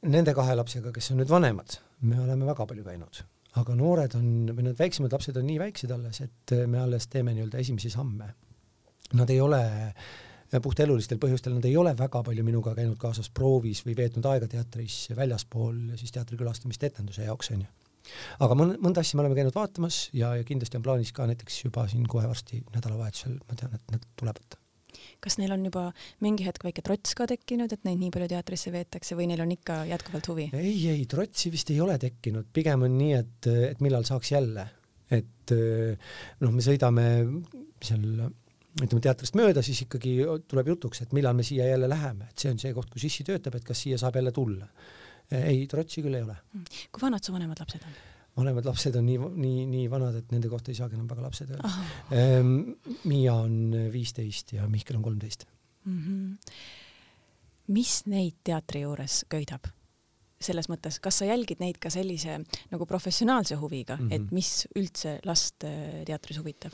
Nende 0.00 0.32
kahe 0.32 0.54
lapsega, 0.56 0.94
kes 0.96 1.10
on 1.12 1.18
nüüd 1.20 1.28
vanemad, 1.28 1.74
me 2.08 2.16
oleme 2.22 2.46
väga 2.48 2.64
palju 2.64 2.84
käinud, 2.86 3.18
aga 3.60 3.74
noored 3.76 4.14
on, 4.16 4.30
või 4.48 4.64
need 4.64 4.78
väiksemad 4.78 5.12
lapsed 5.12 5.36
on 5.36 5.44
nii 5.44 5.58
väiksed 5.60 5.92
alles, 5.92 6.22
et 6.24 6.54
me 6.64 6.80
alles 6.80 7.04
teeme 7.12 7.34
nii-öelda 7.36 7.60
esimesi 7.60 7.90
samme. 7.92 8.30
Nad 9.20 9.28
ei 9.28 9.42
ole 9.44 9.60
puht 10.64 10.80
elulistel 10.80 11.20
põhjustel, 11.20 11.52
nad 11.58 11.68
ei 11.68 11.76
ole 11.76 11.92
väga 11.98 12.22
palju 12.24 12.46
minuga 12.46 12.72
käinud 12.78 12.96
kaasas 13.02 13.28
proovis 13.28 13.84
või 13.84 13.98
veetnud 13.98 14.24
aega 14.32 14.48
teatris 14.48 15.02
väljaspool 15.18 15.92
siis 16.00 16.16
teatri 16.16 16.40
külastamist 16.40 16.88
etenduse 16.88 17.28
jaoks 17.28 17.52
onju 17.52 17.68
aga 18.44 18.56
mõn-, 18.58 18.74
mõnda 18.82 19.04
asja 19.04 19.18
me 19.18 19.24
oleme 19.24 19.38
käinud 19.38 19.56
vaatamas 19.56 20.08
ja, 20.16 20.32
ja 20.38 20.46
kindlasti 20.46 20.80
on 20.80 20.86
plaanis 20.86 21.12
ka 21.16 21.28
näiteks 21.30 21.60
juba 21.66 21.86
siin 21.90 22.08
kohe 22.10 22.26
varsti 22.30 22.62
nädalavahetusel, 22.74 23.38
ma 23.46 23.58
tean, 23.58 23.76
et 23.76 23.94
need 23.94 24.08
tulevad. 24.20 24.58
kas 25.24 25.38
neil 25.40 25.54
on 25.54 25.64
juba 25.68 25.86
mingi 26.24 26.46
hetk 26.48 26.64
väike 26.66 26.84
trots 26.86 27.14
ka 27.18 27.28
tekkinud, 27.30 27.72
et 27.72 27.86
neid 27.88 28.00
nii 28.00 28.12
palju 28.14 28.30
teatrisse 28.32 28.72
veetakse 28.74 29.18
või 29.18 29.30
neil 29.30 29.44
on 29.44 29.54
ikka 29.54 29.82
jätkuvalt 29.92 30.32
huvi? 30.32 30.50
ei, 30.56 30.76
ei, 30.92 31.06
trotsi 31.10 31.52
vist 31.54 31.72
ei 31.72 31.80
ole 31.80 31.98
tekkinud, 32.02 32.50
pigem 32.52 32.86
on 32.88 32.98
nii, 32.98 33.16
et, 33.20 33.50
et 33.70 33.82
millal 33.84 34.06
saaks 34.08 34.34
jälle, 34.34 34.68
et 35.10 35.56
noh, 36.40 36.54
me 36.54 36.64
sõidame 36.64 37.06
seal 37.80 38.30
ütleme 38.78 39.02
teatrist 39.02 39.36
mööda, 39.38 39.62
siis 39.64 39.82
ikkagi 39.84 40.14
tuleb 40.48 40.72
jutuks, 40.74 41.02
et 41.02 41.14
millal 41.16 41.34
me 41.36 41.44
siia 41.46 41.66
jälle 41.66 41.88
läheme, 41.90 42.30
et 42.30 42.42
see 42.42 42.52
on 42.52 42.60
see 42.62 42.74
koht, 42.76 42.90
kus 42.92 43.06
issi 43.08 43.26
töötab, 43.26 43.56
et 43.58 43.66
kas 43.66 43.82
siia 43.82 43.98
saab 44.00 44.20
jälle 44.20 44.32
tulla. 44.34 44.68
Ei, 45.30 45.66
trotsi 45.70 46.02
küll 46.04 46.18
ei 46.18 46.24
ole. 46.26 46.36
Hmm. 46.52 46.64
kui 46.90 47.02
vanad 47.02 47.24
su 47.24 47.34
vanemad 47.34 47.62
lapsed 47.62 47.86
on? 47.86 47.98
vanemad 48.40 48.68
lapsed 48.68 48.96
on 48.98 49.06
nii, 49.06 49.18
nii, 49.44 49.64
nii 49.70 49.88
vanad, 49.92 50.20
et 50.20 50.34
nende 50.34 50.50
kohta 50.52 50.72
ei 50.72 50.78
saagi 50.78 50.98
enam 50.98 51.08
väga 51.10 51.26
lapsed 51.26 51.50
öelda 51.54 51.72
ehm,. 52.14 52.54
Miia 53.10 53.34
on 53.34 53.74
viisteist 53.92 54.54
ja 54.56 54.68
Mihkel 54.70 54.98
on 55.00 55.04
kolmteist 55.06 55.46
mm. 55.84 55.98
-hmm. 55.98 56.54
mis 57.74 58.00
neid 58.06 58.40
teatri 58.44 58.86
juures 58.86 59.24
köidab? 59.28 59.70
selles 60.40 60.70
mõttes, 60.72 60.96
kas 61.04 61.18
sa 61.20 61.26
jälgid 61.28 61.60
neid 61.60 61.76
ka 61.76 61.90
sellise 61.92 62.38
nagu 62.70 62.86
professionaalse 62.88 63.58
huviga 63.60 63.96
mm, 63.96 64.08
-hmm. 64.08 64.14
et 64.14 64.30
mis 64.32 64.68
üldse 64.76 65.18
last 65.24 65.64
äh, 65.64 66.04
teatris 66.06 66.38
huvitab? 66.38 66.72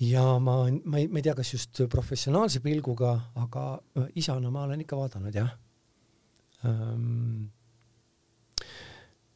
ja 0.00 0.38
ma, 0.38 0.56
ma 0.84 0.98
ei, 0.98 1.08
ma 1.08 1.18
ei 1.18 1.22
tea, 1.22 1.34
kas 1.34 1.52
just 1.52 1.82
professionaalse 1.90 2.60
pilguga, 2.60 3.20
aga 3.34 3.80
äh, 3.98 4.08
isana 4.14 4.50
ma 4.50 4.62
olen 4.62 4.80
ikka 4.80 4.96
vaadanud 4.96 5.34
jah 5.34 5.54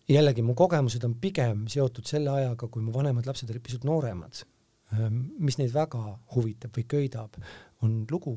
jällegi 0.08 0.42
mu 0.46 0.54
kogemused 0.54 1.04
on 1.04 1.16
pigem 1.20 1.64
seotud 1.72 2.06
selle 2.06 2.30
ajaga, 2.30 2.68
kui 2.68 2.82
mu 2.82 2.94
vanemad 2.94 3.26
lapsed 3.26 3.50
olid 3.50 3.64
pisut 3.64 3.86
nooremad. 3.88 4.42
Ehm, 4.94 5.22
mis 5.42 5.58
neid 5.58 5.72
väga 5.74 6.02
huvitab 6.34 6.76
või 6.76 6.86
köidab, 6.86 7.40
on 7.82 8.04
lugu, 8.10 8.36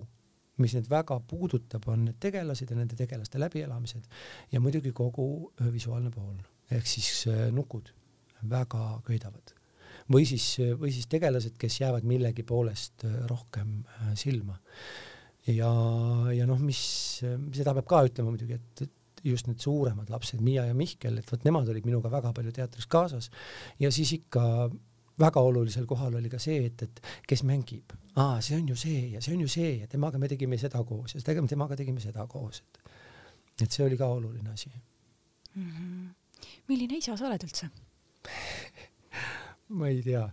mis 0.60 0.74
neid 0.75 0.89
väga 0.91 1.19
puudutab, 1.29 1.86
on 1.91 2.08
need 2.10 2.17
tegelased 2.22 2.72
ja 2.72 2.77
nende 2.77 2.98
tegelaste 3.00 3.39
läbielamised 3.39 4.10
ja 4.51 4.60
muidugi 4.60 4.91
kogu 4.96 5.53
visuaalne 5.72 6.12
pool 6.12 6.36
ehk 6.74 6.88
siis 6.88 7.24
nukud 7.55 7.93
väga 8.50 9.01
köidavad. 9.05 9.55
või 10.10 10.25
siis, 10.25 10.58
või 10.79 10.89
siis 10.89 11.05
tegelased, 11.08 11.53
kes 11.62 11.81
jäävad 11.81 12.03
millegi 12.03 12.43
poolest 12.43 13.03
rohkem 13.29 13.84
silma. 14.17 14.58
Ja, 15.55 15.71
ja 16.35 16.47
noh, 16.49 16.59
mis, 16.63 16.81
seda 17.23 17.73
peab 17.77 17.87
ka 17.89 18.03
ütlema 18.09 18.33
muidugi, 18.33 18.57
et, 18.59 18.83
et 18.85 19.23
just 19.25 19.49
need 19.49 19.59
suuremad 19.63 20.09
lapsed, 20.11 20.41
Miia 20.43 20.65
ja 20.69 20.75
Mihkel, 20.77 21.17
et 21.19 21.31
vot 21.31 21.43
nemad 21.47 21.69
olid 21.71 21.87
minuga 21.87 22.11
väga 22.11 22.31
palju 22.35 22.53
teatris 22.55 22.87
kaasas 22.91 23.29
ja 23.81 23.91
siis 23.91 24.13
ikka 24.15 24.43
väga 25.19 25.43
olulisel 25.43 25.87
kohal 25.87 26.15
oli 26.15 26.31
ka 26.31 26.39
see, 26.39 26.61
et, 26.69 26.85
et 26.85 27.01
kes 27.27 27.43
mängib, 27.47 27.95
aa, 28.15 28.39
see 28.45 28.55
on 28.59 28.69
ju 28.71 28.77
see 28.79 29.09
ja 29.15 29.23
see 29.23 29.35
on 29.35 29.43
ju 29.43 29.51
see 29.51 29.73
ja 29.81 29.89
temaga 29.91 30.21
me 30.21 30.29
tegime 30.31 30.59
seda 30.61 30.83
koos 30.87 31.15
ja 31.15 31.23
tegime 31.25 31.51
temaga 31.51 31.77
tegime 31.79 32.03
seda 32.03 32.27
koos, 32.31 32.63
et 32.63 32.95
et 33.59 33.75
see 33.75 33.83
oli 33.83 33.97
ka 33.99 34.07
oluline 34.07 34.53
asi 34.53 34.69
mm. 34.71 35.71
-hmm. 35.71 36.45
milline 36.67 36.97
isa 36.97 37.17
sa 37.17 37.27
oled 37.27 37.43
üldse 37.43 37.69
ma 39.79 39.87
ei 39.87 40.01
tea 40.03 40.29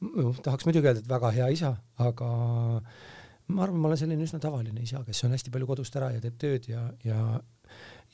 no,. 0.00 0.32
tahaks 0.42 0.66
muidugi 0.66 0.86
öelda, 0.86 1.02
et 1.02 1.08
väga 1.08 1.30
hea 1.30 1.48
isa, 1.58 1.76
aga 1.98 2.30
ma 3.48 3.62
arvan, 3.62 3.78
ma 3.80 3.90
olen 3.90 4.00
selline 4.00 4.26
üsna 4.26 4.40
tavaline 4.42 4.82
isa, 4.82 5.02
kes 5.06 5.24
on 5.24 5.34
hästi 5.36 5.52
palju 5.54 5.68
kodust 5.68 5.96
ära 5.98 6.10
ja 6.14 6.22
teeb 6.22 6.38
tööd 6.40 6.66
ja, 6.70 6.88
ja 7.04 7.20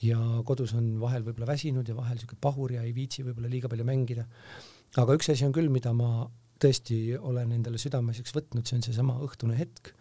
ja 0.03 0.19
kodus 0.49 0.73
on 0.75 0.95
vahel 1.01 1.25
võib-olla 1.27 1.53
väsinud 1.53 1.89
ja 1.89 1.95
vahel 1.97 2.19
siuke 2.19 2.37
pahur 2.41 2.73
ja 2.75 2.83
ei 2.83 2.95
viitsi 2.97 3.25
võib-olla 3.27 3.51
liiga 3.53 3.69
palju 3.71 3.85
mängida. 3.87 4.25
aga 4.99 5.17
üks 5.17 5.31
asi 5.33 5.45
on 5.47 5.53
küll, 5.55 5.71
mida 5.71 5.93
ma 5.93 6.27
tõesti 6.63 7.17
olen 7.19 7.53
endale 7.53 7.79
südameseks 7.79 8.35
võtnud, 8.35 8.67
see 8.67 8.79
on 8.79 8.87
seesama 8.87 9.19
õhtune 9.25 9.57
hetk, 9.59 9.93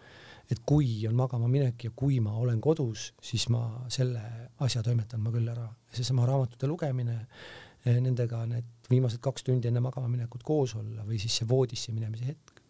et 0.52 0.62
kui 0.68 1.08
on 1.08 1.16
magama 1.18 1.48
minek 1.50 1.86
ja 1.88 1.92
kui 1.96 2.20
ma 2.24 2.34
olen 2.38 2.62
kodus, 2.62 3.12
siis 3.24 3.48
ma 3.54 3.64
selle 3.90 4.22
asja 4.62 4.84
toimetan 4.84 5.22
ma 5.24 5.32
küll 5.34 5.48
ära. 5.48 5.70
seesama 5.94 6.26
raamatute 6.26 6.68
lugemine, 6.68 7.28
eh, 7.86 8.00
nendega 8.00 8.46
need 8.46 8.90
viimased 8.90 9.22
kaks 9.24 9.44
tundi 9.44 9.68
enne 9.68 9.80
magama 9.80 10.08
minekut 10.08 10.44
koos 10.44 10.76
olla 10.76 11.06
või 11.08 11.20
siis 11.20 11.40
see 11.40 11.48
voodisse 11.48 11.92
minemise 11.92 12.26
hetk. 12.26 12.62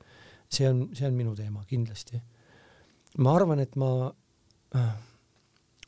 see 0.52 0.68
on, 0.68 0.90
see 0.94 1.08
on 1.08 1.14
minu 1.16 1.36
teema 1.36 1.64
kindlasti. 1.66 2.22
Ma 3.18 3.36
arvan, 3.36 3.60
et 3.60 3.76
ma 3.76 3.92
äh, 4.76 4.92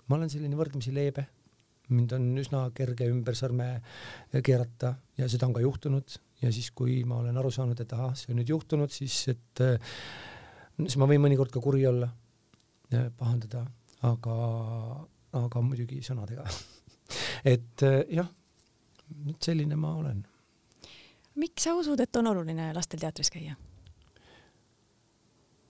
ma 0.08 0.18
olen 0.18 0.32
selline 0.32 0.58
võrdlemisi 0.58 0.94
leebe, 0.96 1.26
mind 1.94 2.16
on 2.18 2.28
üsna 2.40 2.64
kerge 2.76 3.08
ümber 3.12 3.38
sõrme 3.38 3.68
keerata 4.44 4.94
ja 5.20 5.28
seda 5.32 5.48
on 5.48 5.56
ka 5.56 5.64
juhtunud 5.64 6.18
ja 6.44 6.52
siis, 6.54 6.72
kui 6.76 7.02
ma 7.08 7.20
olen 7.22 7.38
aru 7.40 7.52
saanud, 7.54 7.80
et 7.80 7.96
ahah, 7.96 8.14
see 8.18 8.34
on 8.34 8.42
nüüd 8.42 8.52
juhtunud, 8.52 8.92
siis 8.92 9.16
et 9.32 9.64
siis 10.78 11.00
ma 11.00 11.08
võin 11.10 11.24
mõnikord 11.24 11.54
ka 11.54 11.64
kuri 11.64 11.86
olla, 11.88 12.10
pahandada, 13.18 13.64
aga, 14.06 14.38
aga 15.40 15.66
muidugi 15.66 16.02
sõnadega 16.06 16.46
et 17.56 17.86
jah, 18.14 18.32
selline 19.44 19.78
ma 19.80 19.96
olen. 20.02 20.24
miks 21.40 21.68
sa 21.68 21.76
usud, 21.80 22.00
et 22.00 22.22
on 22.22 22.32
oluline 22.34 22.72
lastel 22.76 23.02
teatris 23.04 23.32
käia? 23.34 23.56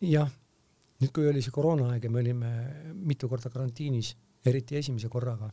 jah 0.04 0.32
nüüd, 1.04 1.12
kui 1.16 1.28
oli 1.28 1.44
see 1.44 1.54
koroonaaeg 1.54 2.06
ja 2.08 2.12
me 2.12 2.22
olime 2.22 2.54
mitu 2.94 3.28
korda 3.32 3.52
karantiinis, 3.52 4.14
eriti 4.48 4.78
esimese 4.80 5.10
korraga, 5.12 5.50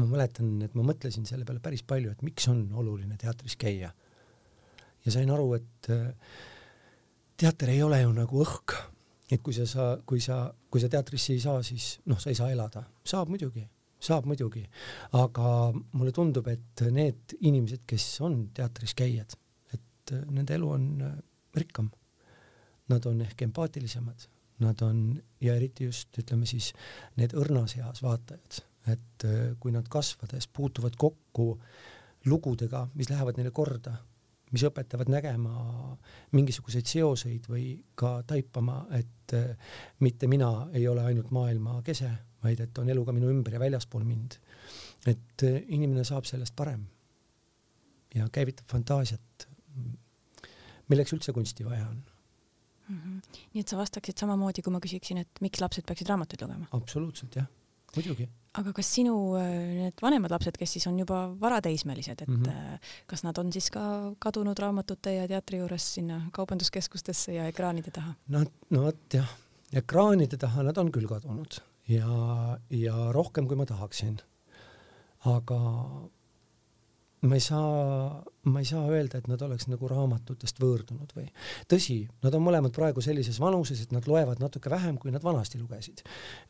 ma 0.00 0.08
mäletan, 0.10 0.56
et 0.66 0.74
ma 0.78 0.84
mõtlesin 0.86 1.26
selle 1.28 1.46
peale 1.46 1.62
päris 1.62 1.84
palju, 1.86 2.12
et 2.12 2.24
miks 2.26 2.48
on 2.50 2.66
oluline 2.74 3.18
teatris 3.20 3.56
käia. 3.60 3.92
ja 5.04 5.12
sain 5.14 5.30
aru, 5.30 5.54
et 5.54 5.90
äh, 5.94 6.10
teater 7.38 7.70
ei 7.70 7.82
ole 7.82 8.00
ju 8.02 8.12
nagu 8.12 8.42
õhk, 8.42 8.74
et 9.30 9.42
kui 9.42 9.54
sa, 9.54 9.66
sa, 9.70 9.88
kui 10.06 10.20
sa, 10.20 10.52
kui 10.70 10.82
sa 10.82 10.90
teatrisse 10.90 11.32
ei 11.34 11.40
saa, 11.42 11.62
siis 11.62 12.00
noh, 12.06 12.18
sa 12.18 12.30
ei 12.30 12.38
saa 12.38 12.50
elada. 12.50 12.82
saab 13.06 13.30
muidugi, 13.30 13.62
saab 14.02 14.26
muidugi, 14.26 14.64
aga 15.14 15.72
mulle 15.92 16.12
tundub, 16.14 16.48
et 16.50 16.86
need 16.90 17.36
inimesed, 17.40 17.86
kes 17.86 18.08
on 18.26 18.48
teatris 18.54 18.94
käijad, 18.98 19.38
et 19.74 20.14
äh, 20.14 20.26
nende 20.30 20.58
elu 20.58 20.70
on 20.70 20.88
äh, 21.02 21.20
rikkam. 21.54 21.92
Nad 22.86 23.06
on 23.10 23.18
ehk 23.24 23.40
empaatilisemad 23.42 24.28
nad 24.58 24.80
on 24.82 25.22
ja 25.40 25.54
eriti 25.56 25.84
just 25.84 26.16
ütleme 26.18 26.46
siis 26.48 26.72
need 27.20 27.34
õrnas 27.36 27.76
eas 27.78 28.02
vaatajad, 28.04 28.60
et 28.92 29.26
äh, 29.28 29.40
kui 29.60 29.72
nad 29.74 29.88
kasvades 29.90 30.48
puutuvad 30.48 30.96
kokku 30.98 31.48
lugudega, 32.26 32.86
mis 32.94 33.10
lähevad 33.10 33.38
neile 33.38 33.52
korda, 33.54 33.96
mis 34.54 34.64
õpetavad 34.66 35.10
nägema 35.10 35.52
mingisuguseid 36.36 36.88
seoseid 36.88 37.48
või 37.50 37.68
ka 37.98 38.20
taipama, 38.26 38.84
et 38.98 39.36
äh, 39.36 39.76
mitte 40.00 40.30
mina 40.30 40.68
ei 40.72 40.88
ole 40.88 41.04
ainult 41.04 41.30
maailma 41.34 41.80
kese, 41.86 42.10
vaid 42.42 42.62
et 42.62 42.78
on 42.78 42.90
elu 42.90 43.04
ka 43.04 43.14
minu 43.16 43.30
ümber 43.32 43.58
ja 43.58 43.62
väljaspool 43.62 44.04
mind. 44.04 44.40
et 45.06 45.42
äh, 45.44 45.62
inimene 45.68 46.04
saab 46.04 46.24
sellest 46.24 46.56
parem 46.56 46.86
ja 48.14 48.28
käivitab 48.32 48.66
fantaasiat, 48.66 49.48
milleks 50.88 51.12
üldse 51.12 51.32
kunsti 51.32 51.64
vaja 51.66 51.88
on 51.90 52.15
mm. 52.88 52.96
-hmm. 52.96 53.38
nii 53.54 53.60
et 53.64 53.68
sa 53.68 53.76
vastaksid 53.76 54.18
samamoodi, 54.18 54.62
kui 54.62 54.72
ma 54.72 54.80
küsiksin, 54.80 55.22
et 55.22 55.40
miks 55.40 55.60
lapsed 55.60 55.86
peaksid 55.86 56.08
raamatuid 56.12 56.42
lugema? 56.42 56.66
absoluutselt 56.78 57.36
jah, 57.36 57.46
muidugi. 57.96 58.28
aga 58.54 58.72
kas 58.72 58.92
sinu 58.98 59.14
äh, 59.36 59.54
need 59.82 60.02
vanemad 60.02 60.30
lapsed, 60.30 60.58
kes 60.58 60.76
siis 60.78 60.86
on 60.86 60.98
juba 60.98 61.22
varateismelised, 61.40 62.22
et 62.22 62.28
mm 62.28 62.42
-hmm. 62.42 62.90
kas 63.06 63.24
nad 63.24 63.38
on 63.38 63.52
siis 63.52 63.70
ka 63.70 64.14
kadunud 64.18 64.58
raamatute 64.58 65.14
ja 65.14 65.28
teatri 65.28 65.58
juures 65.58 65.94
sinna 65.94 66.20
kaubanduskeskustesse 66.32 67.34
ja 67.34 67.46
ekraanide 67.46 67.90
taha? 67.90 68.14
no, 68.28 68.44
no 68.70 68.82
vot 68.82 69.14
jah, 69.14 69.32
ekraanide 69.72 70.36
taha 70.36 70.62
nad 70.62 70.78
on 70.78 70.92
küll 70.92 71.08
kadunud 71.08 71.60
ja, 71.88 72.58
ja 72.70 73.12
rohkem, 73.12 73.46
kui 73.46 73.56
ma 73.56 73.66
tahaksin. 73.66 74.18
aga 75.26 75.58
ma 77.28 77.38
ei 77.38 77.42
saa, 77.44 78.22
ma 78.50 78.62
ei 78.62 78.68
saa 78.68 78.84
öelda, 78.90 79.20
et 79.20 79.28
nad 79.30 79.42
oleks 79.46 79.66
nagu 79.70 79.88
raamatutest 79.90 80.60
võõrdunud 80.62 81.12
või. 81.16 81.26
tõsi, 81.70 81.98
nad 82.24 82.34
on 82.36 82.44
mõlemad 82.44 82.74
praegu 82.76 83.04
sellises 83.04 83.40
vanuses, 83.42 83.82
et 83.82 83.92
nad 83.94 84.06
loevad 84.10 84.42
natuke 84.42 84.70
vähem, 84.72 84.98
kui 85.02 85.14
nad 85.14 85.24
vanasti 85.24 85.60
lugesid. 85.60 86.02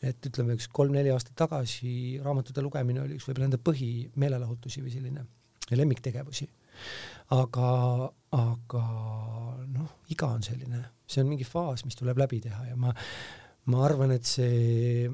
et 0.02 0.30
ütleme, 0.30 0.56
üks 0.58 0.68
kolm-neli 0.72 1.12
aastat 1.14 1.36
tagasi 1.38 2.20
raamatute 2.24 2.64
lugemine 2.64 3.02
oli 3.04 3.18
üks 3.18 3.28
võib-olla 3.28 3.50
nende 3.50 3.62
põhimeelelahutusi 3.62 4.84
või 4.84 4.94
selline 4.94 5.26
lemmiktegevusi. 5.70 6.48
aga, 7.34 7.70
aga 8.36 8.84
noh, 9.72 9.92
iga 10.12 10.28
on 10.28 10.42
selline, 10.44 10.82
see 11.06 11.22
on 11.24 11.30
mingi 11.30 11.46
faas, 11.48 11.84
mis 11.84 11.96
tuleb 11.98 12.18
läbi 12.20 12.40
teha 12.44 12.68
ja 12.68 12.76
ma, 12.76 12.92
ma 13.72 13.84
arvan, 13.86 14.12
et 14.14 14.28
see 14.28 15.08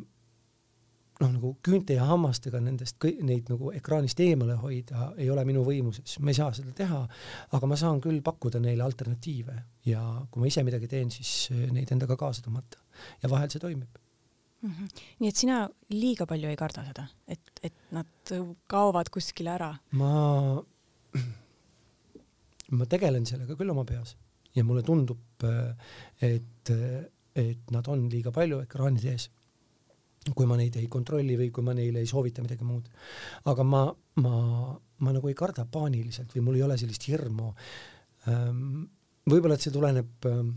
noh, 1.20 1.30
nagu 1.30 1.52
küünte 1.64 1.96
ja 1.96 2.06
hammastega 2.08 2.60
nendest 2.62 3.02
neid 3.22 3.50
nagu 3.52 3.72
ekraanist 3.76 4.20
eemale 4.24 4.56
hoida 4.60 5.10
ei 5.20 5.28
ole 5.32 5.44
minu 5.48 5.64
võimuses, 5.66 6.16
ma 6.20 6.32
ei 6.32 6.38
saa 6.38 6.52
seda 6.56 6.72
teha, 6.76 7.02
aga 7.56 7.70
ma 7.70 7.78
saan 7.78 8.00
küll 8.04 8.22
pakkuda 8.24 8.60
neile 8.62 8.84
alternatiive 8.86 9.56
ja 9.88 10.02
kui 10.30 10.42
ma 10.42 10.50
ise 10.50 10.64
midagi 10.66 10.90
teen, 10.90 11.12
siis 11.14 11.50
eh, 11.54 11.68
neid 11.74 11.92
endaga 11.94 12.16
kaasa 12.20 12.44
tõmmata 12.46 12.80
ja 13.22 13.30
vahel 13.32 13.52
see 13.52 13.62
toimib 13.62 14.00
mm. 14.62 14.70
-hmm. 14.72 15.06
nii 15.20 15.32
et 15.32 15.44
sina 15.44 15.62
liiga 15.92 16.26
palju 16.26 16.50
ei 16.50 16.58
karda 16.58 16.86
seda, 16.88 17.06
et, 17.26 17.52
et 17.62 17.78
nad 17.90 18.34
kaovad 18.66 19.12
kuskile 19.12 19.54
ära? 19.54 19.72
ma, 20.00 20.62
ma 22.78 22.86
tegelen 22.86 23.26
sellega 23.26 23.56
küll 23.58 23.70
oma 23.70 23.84
peas 23.84 24.16
ja 24.54 24.64
mulle 24.64 24.82
tundub, 24.82 25.44
eh, 25.44 26.32
et, 26.32 26.72
et 27.34 27.70
nad 27.70 27.86
on 27.88 28.08
liiga 28.12 28.32
palju 28.32 28.60
ekraanide 28.66 29.14
ees. 29.14 29.30
Kui 30.30 30.46
ma 30.46 30.56
neid 30.58 30.76
ei 30.78 30.88
kontrolli 30.90 31.36
või 31.38 31.50
kui 31.54 31.64
ma 31.66 31.74
neile 31.74 32.02
ei 32.02 32.06
soovita 32.06 32.44
midagi 32.44 32.66
muud. 32.66 32.88
aga 33.50 33.64
ma, 33.66 33.84
ma, 34.22 34.34
ma 35.02 35.14
nagu 35.14 35.30
ei 35.30 35.38
karda 35.38 35.66
paaniliselt 35.66 36.34
või 36.36 36.44
mul 36.46 36.60
ei 36.60 36.66
ole 36.66 36.76
sellist 36.78 37.08
hirmu. 37.10 37.52
Ähm, 38.30 38.84
võib-olla, 39.26 39.58
et 39.58 39.66
see 39.66 39.74
tuleneb 39.74 40.30
ähm, 40.30 40.52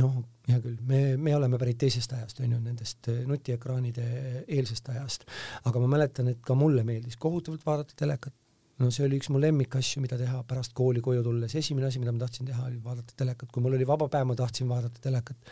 noh, 0.00 0.20
hea 0.48 0.60
küll, 0.62 0.76
me, 0.86 1.00
me 1.20 1.34
oleme 1.36 1.58
pärit 1.60 1.80
teisest 1.82 2.12
ajast, 2.16 2.40
on 2.44 2.54
ju, 2.54 2.60
nendest 2.62 3.10
nutiekraanide 3.28 4.06
eelsest 4.46 4.88
ajast, 4.92 5.26
aga 5.68 5.82
ma 5.82 5.90
mäletan, 5.96 6.30
et 6.32 6.40
ka 6.44 6.56
mulle 6.58 6.84
meeldis 6.86 7.18
kohutavalt 7.20 7.66
vaadata 7.66 7.96
telekat, 7.98 8.34
no 8.80 8.90
see 8.94 9.04
oli 9.06 9.18
üks 9.20 9.30
mu 9.32 9.40
lemmikasju, 9.42 10.02
mida 10.04 10.16
teha 10.20 10.42
pärast 10.48 10.74
kooli 10.76 11.02
koju 11.04 11.22
tulles, 11.26 11.54
esimene 11.58 11.88
asi, 11.88 12.00
mida 12.02 12.14
ma 12.14 12.22
tahtsin 12.24 12.48
teha, 12.48 12.66
oli 12.68 12.80
vaadata 12.84 13.16
telekat, 13.16 13.50
kui 13.52 13.64
mul 13.64 13.76
oli 13.76 13.88
vaba 13.88 14.08
päev, 14.12 14.28
ma 14.30 14.36
tahtsin 14.38 14.68
vaadata 14.70 15.02
telekat. 15.04 15.50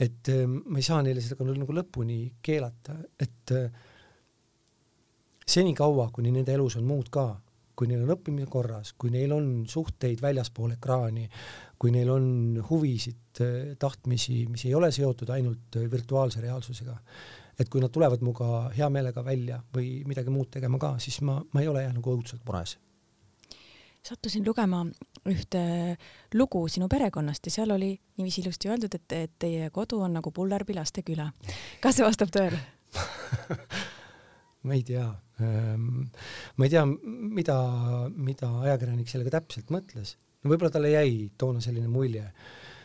et 0.00 0.32
äh, 0.32 0.44
ma 0.48 0.80
ei 0.80 0.86
saa 0.86 1.02
neile 1.04 1.22
seda 1.24 1.46
nagu 1.46 1.76
lõpuni 1.76 2.20
keelata, 2.42 2.96
et 3.20 3.54
äh, 3.54 3.68
senikaua, 5.46 6.08
kuni 6.14 6.32
nende 6.32 6.54
elus 6.56 6.78
on 6.80 6.88
muud 6.88 7.10
ka, 7.12 7.28
kui 7.74 7.90
neil 7.90 8.04
on 8.04 8.14
õppimine 8.14 8.48
korras, 8.50 8.94
kui 8.98 9.10
neil 9.12 9.32
on 9.34 9.48
suhteid 9.68 10.22
väljaspool 10.22 10.76
ekraani, 10.76 11.26
kui 11.78 11.90
neil 11.94 12.10
on 12.14 12.26
huvisid, 12.70 13.40
tahtmisi, 13.82 14.44
mis 14.46 14.62
ei 14.68 14.76
ole 14.78 14.92
seotud 14.94 15.32
ainult 15.34 15.80
virtuaalse 15.90 16.42
reaalsusega, 16.44 16.94
et 17.58 17.70
kui 17.70 17.82
nad 17.82 17.92
tulevad 17.94 18.22
minuga 18.22 18.70
hea 18.74 18.88
meelega 18.90 19.24
välja 19.24 19.60
või 19.74 20.02
midagi 20.08 20.32
muud 20.34 20.50
tegema 20.54 20.80
ka, 20.82 20.96
siis 21.02 21.20
ma, 21.26 21.38
ma 21.52 21.62
ei 21.62 21.70
ole 21.70 21.84
jah 21.84 21.94
nagu 21.94 22.16
õudselt 22.16 22.44
mures. 22.46 22.76
sattusin 24.04 24.44
lugema 24.46 24.84
ühte 25.30 25.64
lugu 26.34 26.66
sinu 26.68 26.88
perekonnast 26.88 27.46
ja 27.46 27.52
seal 27.52 27.70
oli 27.70 27.94
niiviisi 28.18 28.42
ilusti 28.42 28.68
öeldud, 28.68 28.94
et, 28.94 29.12
et 29.12 29.32
teie 29.38 29.70
kodu 29.70 30.00
on 30.04 30.18
nagu 30.18 30.30
Pullerbi 30.30 30.74
lasteküla. 30.74 31.30
kas 31.80 31.96
see 31.96 32.06
vastab 32.06 32.32
tõele 32.34 32.60
ma 34.66 34.74
ei 34.74 34.82
tea, 34.82 35.06
ehm, 35.40 36.04
ma 36.56 36.66
ei 36.66 36.72
tea, 36.72 36.84
mida, 37.38 37.56
mida 38.16 38.50
ajakirjanik 38.66 39.10
sellega 39.10 39.38
täpselt 39.38 39.72
mõtles. 39.74 40.16
no 40.42 40.52
võib-olla 40.52 40.72
talle 40.72 40.92
jäi 40.94 41.30
toona 41.38 41.60
selline 41.64 41.88
mulje. 41.88 42.24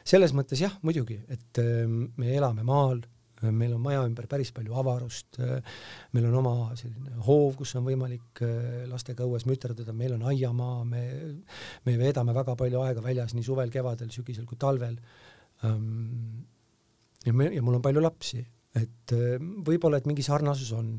selles 0.03 0.33
mõttes 0.33 0.61
jah, 0.61 0.75
muidugi, 0.81 1.19
et 1.29 1.61
ehm, 1.61 2.11
me 2.17 2.35
elame 2.35 2.63
maal 2.67 3.03
meil 3.41 3.74
on 3.75 3.81
maja 3.84 4.03
ümber 4.08 4.27
päris 4.29 4.51
palju 4.55 4.75
avarust, 4.81 5.39
meil 6.15 6.27
on 6.29 6.38
oma 6.41 6.53
selline 6.79 7.19
hoov, 7.25 7.55
kus 7.60 7.75
on 7.79 7.86
võimalik 7.88 8.41
äh, 8.46 8.86
lastega 8.89 9.25
õues 9.27 9.46
müterdada, 9.50 9.96
meil 9.96 10.15
on 10.17 10.25
aiamaa, 10.31 10.84
me, 10.88 11.03
me 11.86 11.98
veedame 12.00 12.36
väga 12.36 12.55
palju 12.60 12.84
aega 12.84 13.03
väljas 13.05 13.36
nii 13.36 13.46
suvel, 13.46 13.72
kevadel, 13.74 14.12
sügisel 14.13 14.48
kui 14.50 14.60
talvel. 14.60 14.98
Ähm, 15.67 16.46
ja 17.25 17.36
me, 17.36 17.50
ja 17.55 17.63
mul 17.65 17.79
on 17.79 17.86
palju 17.86 18.03
lapsi, 18.03 18.41
et 18.79 19.15
äh, 19.15 19.38
võib-olla, 19.39 20.00
et 20.00 20.10
mingi 20.10 20.25
sarnasus 20.25 20.74
on, 20.77 20.98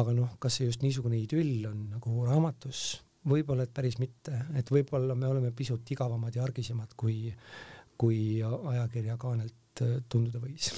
aga 0.00 0.14
noh, 0.16 0.36
kas 0.42 0.60
see 0.60 0.68
just 0.70 0.84
niisugune 0.84 1.18
idüll 1.20 1.66
on 1.70 1.88
nagu 1.96 2.28
raamatus, 2.28 2.84
võib-olla, 3.30 3.64
et 3.64 3.74
päris 3.74 3.98
mitte, 4.02 4.44
et 4.58 4.70
võib-olla 4.70 5.16
me 5.16 5.30
oleme 5.30 5.54
pisut 5.56 5.90
igavamad 5.94 6.36
ja 6.36 6.44
argisemad, 6.44 6.92
kui, 6.98 7.32
kui 7.98 8.20
ajakirja 8.44 9.18
kaanelt 9.20 9.84
äh, 9.84 9.98
tunduda 10.08 10.42
võis 10.42 10.70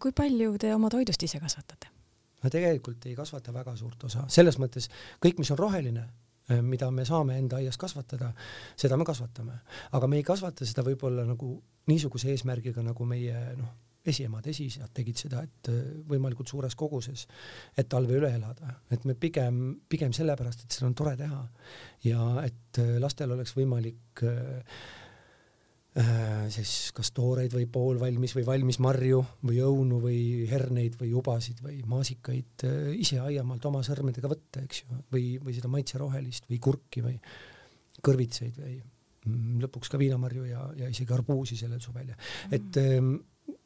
kui 0.00 0.12
palju 0.12 0.56
te 0.58 0.74
oma 0.74 0.90
toidust 0.92 1.22
ise 1.22 1.40
kasvatate? 1.42 1.94
ma 2.42 2.50
tegelikult 2.54 3.06
ei 3.10 3.16
kasvata 3.18 3.52
väga 3.54 3.74
suurt 3.78 4.04
osa, 4.06 4.24
selles 4.30 4.60
mõttes 4.62 4.86
kõik, 5.24 5.40
mis 5.40 5.50
on 5.54 5.58
roheline, 5.58 6.04
äh, 6.52 6.62
mida 6.62 6.90
me 6.94 7.06
saame 7.08 7.38
enda 7.38 7.58
aias 7.58 7.78
kasvatada, 7.80 8.30
seda 8.78 8.96
me 8.96 9.06
kasvatame, 9.08 9.58
aga 9.98 10.10
me 10.10 10.20
ei 10.20 10.26
kasvata 10.26 10.68
seda 10.68 10.84
võib-olla 10.86 11.26
nagu 11.26 11.56
niisuguse 11.90 12.30
eesmärgiga, 12.30 12.84
nagu 12.86 13.06
meie 13.08 13.40
noh, 13.58 13.74
esiemad, 14.08 14.46
esiisad 14.46 14.92
tegid 14.94 15.18
seda, 15.18 15.42
et 15.42 15.72
äh, 15.72 15.82
võimalikult 16.08 16.50
suures 16.50 16.78
koguses, 16.78 17.26
et 17.76 17.90
talve 17.90 18.14
üle 18.20 18.30
elada, 18.38 18.76
et 18.94 19.02
me 19.08 19.18
pigem, 19.18 19.80
pigem 19.90 20.14
sellepärast, 20.14 20.62
et 20.62 20.78
seda 20.78 20.86
on 20.86 20.94
tore 20.94 21.16
teha. 21.18 21.42
Ja 22.06 22.22
et 22.46 22.78
lastel 23.02 23.34
oleks 23.34 23.56
võimalik 23.58 24.22
Äh, 24.22 24.62
siis 26.52 26.72
kas 26.94 27.10
tooreid 27.16 27.52
või 27.54 27.66
poolvalmis 27.72 28.34
või 28.36 28.44
valmis 28.46 28.78
marju 28.82 29.22
või 29.46 29.58
õunu 29.64 29.98
või 30.02 30.20
herneid 30.50 30.98
või 31.00 31.10
jubasid 31.10 31.62
või 31.64 31.80
maasikaid 31.90 32.64
äh, 32.68 32.76
ise 33.02 33.18
aiamaalt 33.22 33.64
oma 33.70 33.82
sõrmedega 33.86 34.30
võtta, 34.30 34.62
eks 34.62 34.84
ju, 34.84 34.98
või, 35.12 35.24
või 35.42 35.56
seda 35.56 35.70
maitserohelist 35.72 36.46
või 36.50 36.60
kurki 36.62 37.02
või 37.02 37.16
kõrvitseid 38.04 38.60
või 38.62 38.76
mm, 38.78 39.58
lõpuks 39.64 39.90
ka 39.90 39.98
viinamarju 39.98 40.46
ja, 40.52 40.68
ja 40.84 40.92
isegi 40.92 41.16
arbuusi 41.16 41.58
sellel 41.58 41.82
suvel 41.82 42.12
ja 42.12 42.18
mm. 42.18 42.54
et 42.54 42.80
ähm, 42.84 43.12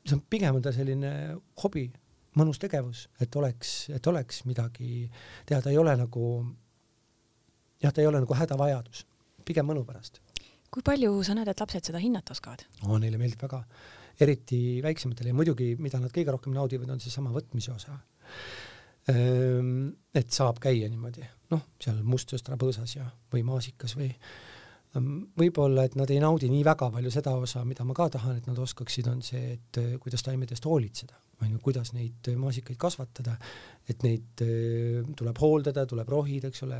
see 0.06 0.16
on 0.16 0.24
pigem 0.32 0.56
on 0.56 0.64
ta 0.64 0.72
selline 0.72 1.12
hobi, 1.64 1.88
mõnus 2.40 2.62
tegevus, 2.62 3.06
et 3.20 3.34
oleks, 3.36 3.90
et 3.92 4.06
oleks 4.08 4.44
midagi 4.48 5.04
teha, 5.44 5.60
ta 5.60 5.72
ei 5.72 5.80
ole 5.80 5.98
nagu 6.00 6.28
jah, 7.82 7.92
ta 7.92 8.00
ei 8.00 8.08
ole 8.08 8.24
nagu 8.24 8.40
hädavajadus, 8.40 9.04
pigem 9.44 9.68
mõnu 9.68 9.84
pärast 9.84 10.22
kui 10.72 10.84
palju 10.86 11.14
sa 11.26 11.36
näed, 11.36 11.50
et 11.52 11.60
lapsed 11.60 11.90
seda 11.90 12.00
hinnata 12.02 12.34
oskavad 12.36 12.64
oh,? 12.86 12.96
Neile 13.00 13.20
meeldib 13.20 13.44
väga, 13.44 13.62
eriti 14.24 14.80
väiksematele 14.84 15.32
ja 15.32 15.36
muidugi, 15.36 15.72
mida 15.82 16.00
nad 16.00 16.12
kõige 16.14 16.34
rohkem 16.34 16.54
naudivad, 16.56 16.90
on 16.94 17.02
seesama 17.02 17.32
võtmise 17.34 17.74
osa. 17.74 17.98
Ehm, 19.10 19.90
et 20.14 20.30
saab 20.30 20.60
käia 20.62 20.88
niimoodi, 20.90 21.24
noh, 21.50 21.66
seal 21.82 21.98
mustsõstra 22.06 22.58
põõsas 22.60 22.94
ja, 22.94 23.08
või 23.32 23.42
maasikas 23.46 23.96
või 23.98 24.08
ehm, 24.12 25.10
võib-olla, 25.38 25.88
et 25.88 25.96
nad 25.98 26.10
ei 26.14 26.20
naudi 26.22 26.50
nii 26.52 26.62
väga 26.66 26.88
palju 26.94 27.10
seda 27.10 27.34
osa, 27.34 27.64
mida 27.66 27.86
ma 27.88 27.96
ka 27.98 28.08
tahan, 28.14 28.38
et 28.38 28.46
nad 28.50 28.60
oskaksid, 28.62 29.10
on 29.10 29.20
see, 29.26 29.56
et 29.56 29.82
eh, 29.82 29.96
kuidas 30.02 30.22
taimedest 30.22 30.68
hoolitseda, 30.70 31.18
on 31.42 31.50
ju, 31.50 31.62
kuidas 31.64 31.90
neid 31.96 32.30
maasikaid 32.38 32.78
kasvatada, 32.80 33.34
et 33.90 34.06
neid 34.06 34.44
eh, 34.46 35.02
tuleb 35.18 35.42
hooldada, 35.42 35.84
tuleb 35.90 36.14
rohida, 36.14 36.52
eks 36.52 36.62
ole 36.68 36.78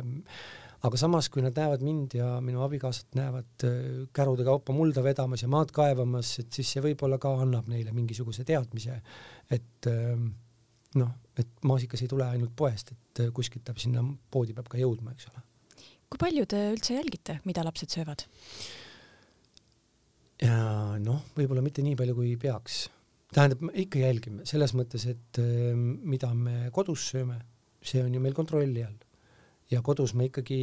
aga 0.87 0.99
samas, 0.99 1.29
kui 1.31 1.43
nad 1.45 1.57
näevad 1.57 1.83
mind 1.87 2.17
ja 2.19 2.29
minu 2.43 2.63
abikaasat 2.65 3.15
näevad 3.19 3.67
äh, 3.69 3.75
kärude 4.15 4.47
kaupa 4.47 4.75
mulda 4.75 5.05
vedamas 5.05 5.45
ja 5.45 5.51
maad 5.51 5.71
kaevamas, 5.75 6.35
et 6.43 6.51
siis 6.55 6.73
see 6.75 6.83
võib-olla 6.85 7.21
ka 7.23 7.33
annab 7.45 7.69
neile 7.71 7.95
mingisuguse 7.95 8.45
teadmise, 8.49 8.99
et 9.51 9.91
ähm, 9.91 10.33
noh, 10.99 11.13
et 11.39 11.53
maasikas 11.69 12.03
ei 12.03 12.11
tule 12.11 12.27
ainult 12.27 12.55
poest, 12.59 12.95
et 12.95 13.27
äh, 13.27 13.35
kuskilt 13.35 13.65
ta 13.69 13.77
sinna 13.79 14.03
poodi 14.31 14.57
peab 14.57 14.71
ka 14.73 14.81
jõudma, 14.81 15.15
eks 15.15 15.31
ole. 15.31 15.45
kui 16.11 16.21
palju 16.21 16.49
te 16.51 16.65
üldse 16.75 16.99
jälgite, 16.99 17.39
mida 17.49 17.67
lapsed 17.67 17.99
söövad? 17.99 18.27
noh, 20.43 21.21
võib-olla 21.37 21.63
mitte 21.63 21.85
nii 21.87 21.95
palju, 21.95 22.17
kui 22.19 22.33
peaks. 22.43 22.89
tähendab, 23.31 23.63
ikka 23.79 24.01
jälgime 24.03 24.43
selles 24.49 24.75
mõttes, 24.75 25.07
et 25.07 25.39
ähm, 25.39 26.03
mida 26.03 26.33
me 26.35 26.73
kodus 26.75 27.07
sööme, 27.13 27.39
see 27.79 28.03
on 28.03 28.11
ju 28.11 28.19
meil 28.23 28.35
kontrolli 28.35 28.83
all 28.83 28.99
ja 29.73 29.83
kodus 29.83 30.15
me 30.15 30.29
ikkagi 30.29 30.61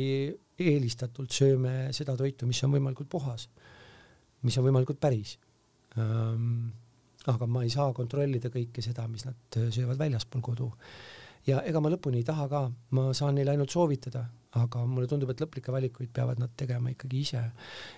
eelistatult 0.60 1.34
sööme 1.34 1.90
seda 1.96 2.16
toitu, 2.18 2.48
mis 2.48 2.62
on 2.64 2.76
võimalikult 2.76 3.10
puhas, 3.10 3.48
mis 4.46 4.58
on 4.60 4.68
võimalikult 4.70 5.00
päris 5.02 5.38
aga 7.28 7.48
ma 7.48 7.64
ei 7.66 7.72
saa 7.74 7.94
kontrollida 7.96 8.52
kõike 8.54 8.84
seda, 8.84 9.08
mis 9.12 9.26
nad 9.28 9.60
söövad 9.74 10.00
väljaspool 10.00 10.44
kodu. 10.44 10.70
ja 11.48 11.62
ega 11.66 11.82
ma 11.82 11.90
lõpuni 11.90 12.22
ei 12.22 12.28
taha 12.28 12.48
ka, 12.52 12.62
ma 12.96 13.10
saan 13.14 13.36
neile 13.36 13.52
ainult 13.56 13.72
soovitada, 13.74 14.26
aga 14.60 14.86
mulle 14.86 15.08
tundub, 15.08 15.30
et 15.30 15.42
lõplikke 15.42 15.72
valikuid 15.72 16.12
peavad 16.14 16.40
nad 16.40 16.54
tegema 16.56 16.92
ikkagi 16.94 17.20
ise. 17.20 17.44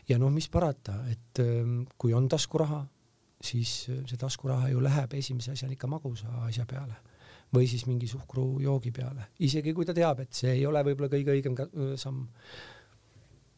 ja 0.08 0.17
noh, 0.17 0.32
mis 0.32 0.47
parata, 0.50 1.02
et 1.12 1.43
kui 1.97 2.13
on 2.13 2.30
taskuraha, 2.30 2.86
siis 3.41 3.86
see 3.86 4.17
taskuraha 4.17 4.69
ju 4.69 4.82
läheb 4.82 5.13
esimese 5.17 5.52
asjana 5.52 5.74
ikka 5.74 5.88
magusa 5.89 6.30
asja 6.45 6.65
peale 6.65 7.11
või 7.53 7.67
siis 7.67 7.85
mingi 7.89 8.07
suhkrujoogi 8.07 8.91
peale, 8.95 9.31
isegi 9.47 9.73
kui 9.75 9.87
ta 9.87 9.95
teab, 9.95 10.23
et 10.23 10.35
see 10.35 10.53
ei 10.55 10.65
ole 10.67 10.83
võib-olla 10.87 11.11
kõige 11.11 11.35
õigem 11.35 11.57
samm 11.99 12.21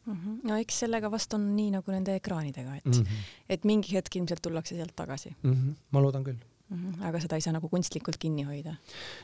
mm. 0.06 0.14
-hmm. 0.14 0.40
no 0.48 0.56
eks 0.62 0.80
sellega 0.84 1.10
vast 1.10 1.34
on 1.34 1.46
nii 1.56 1.70
nagu 1.76 1.94
nende 1.94 2.16
ekraanidega, 2.20 2.80
et 2.80 2.90
mm, 2.90 3.04
-hmm. 3.04 3.30
et 3.48 3.64
mingi 3.64 3.94
hetk 3.94 4.16
ilmselt 4.16 4.42
tullakse 4.42 4.76
sealt 4.76 4.96
tagasi 4.96 5.34
mm. 5.42 5.52
-hmm. 5.52 5.78
ma 5.90 6.02
loodan 6.02 6.24
küll 6.24 6.40
mm. 6.68 6.76
-hmm. 6.76 7.06
aga 7.08 7.20
seda 7.20 7.36
ei 7.36 7.46
saa 7.46 7.52
nagu 7.52 7.68
kunstlikult 7.68 8.18
kinni 8.18 8.42
hoida? 8.42 8.76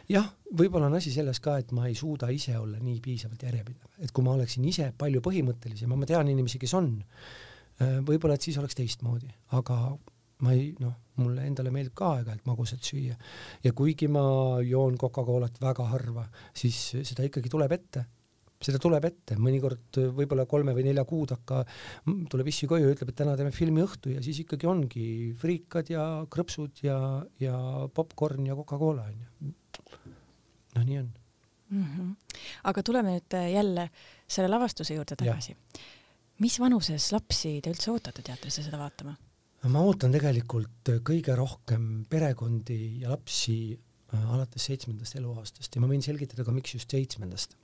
jah, 0.08 0.30
võib-olla 0.62 0.86
on 0.86 0.94
asi 0.94 1.12
selles 1.12 1.40
ka, 1.40 1.58
et 1.58 1.72
ma 1.72 1.86
ei 1.86 1.94
suuda 1.94 2.28
ise 2.28 2.58
olla 2.58 2.78
nii 2.78 3.00
piisavalt 3.00 3.42
järjepidev, 3.42 3.90
et 3.98 4.12
kui 4.12 4.24
ma 4.24 4.32
oleksin 4.38 4.64
ise 4.64 4.92
palju 4.98 5.20
põhimõttelisem, 5.20 5.94
ma 5.96 6.06
tean 6.06 6.28
inimesi, 6.28 6.58
kes 6.58 6.74
on, 6.74 7.02
võib-olla 7.80 8.34
et 8.34 8.42
siis 8.42 8.58
oleks 8.58 8.74
teistmoodi, 8.74 9.30
aga 9.56 9.98
ma 10.44 10.54
ei 10.56 10.70
noh, 10.80 10.94
mulle 11.20 11.44
endale 11.48 11.72
meeldib 11.74 11.94
ka 11.98 12.14
aeg-ajalt 12.16 12.46
magusat 12.48 12.86
süüa 12.86 13.16
ja 13.64 13.74
kuigi 13.76 14.08
ma 14.08 14.22
joon 14.64 14.96
Coca-Colat 15.00 15.60
väga 15.60 15.90
harva, 15.92 16.24
siis 16.56 16.80
seda 17.02 17.26
ikkagi 17.28 17.52
tuleb 17.52 17.76
ette 17.76 18.06
seda 18.60 18.80
tuleb 18.80 19.06
ette, 19.08 19.36
mõnikord 19.40 19.98
võib-olla 20.16 20.44
kolme 20.48 20.74
või 20.76 20.84
nelja 20.90 21.06
kuu 21.08 21.24
takka 21.28 21.62
tuleb 22.04 22.50
issi 22.52 22.68
koju 22.68 22.90
ja 22.90 22.96
ütleb, 22.96 23.12
et 23.12 23.18
täna 23.22 23.36
teeme 23.38 23.52
filmiõhtu 23.56 24.12
ja 24.12 24.24
siis 24.24 24.42
ikkagi 24.42 24.68
ongi 24.68 25.06
friikad 25.40 25.88
ja 25.92 26.04
krõpsud 26.30 26.82
ja, 26.84 26.98
ja 27.40 27.56
popkorn 27.96 28.50
ja 28.50 28.56
Coca-Cola 28.58 29.06
onju. 29.08 29.54
noh, 30.76 30.84
nii 30.84 31.00
on 31.00 31.08
mm. 31.70 31.86
-hmm. 31.86 32.12
aga 32.64 32.82
tuleme 32.82 33.16
nüüd 33.16 33.38
jälle 33.54 33.88
selle 34.28 34.52
lavastuse 34.52 34.94
juurde 34.94 35.16
tagasi. 35.16 35.56
mis 36.38 36.60
vanuses 36.60 37.12
lapsi 37.12 37.60
te 37.62 37.72
üldse 37.72 37.90
ootate 37.90 38.22
teatrisse 38.22 38.62
seda 38.62 38.78
vaatama? 38.78 39.16
Ma 39.68 39.82
ootan 39.84 40.12
tegelikult 40.14 40.92
kõige 41.04 41.34
rohkem 41.36 42.06
perekondi 42.08 43.02
ja 43.02 43.10
lapsi 43.12 43.74
äh, 43.74 44.30
alates 44.32 44.70
seitsmendast 44.70 45.18
eluaastast 45.20 45.76
ja 45.76 45.82
ma 45.82 45.90
võin 45.90 46.04
selgitada 46.04 46.46
ka, 46.46 46.54
miks 46.54 46.78
just 46.78 46.92
seitsmendast. 46.94 47.56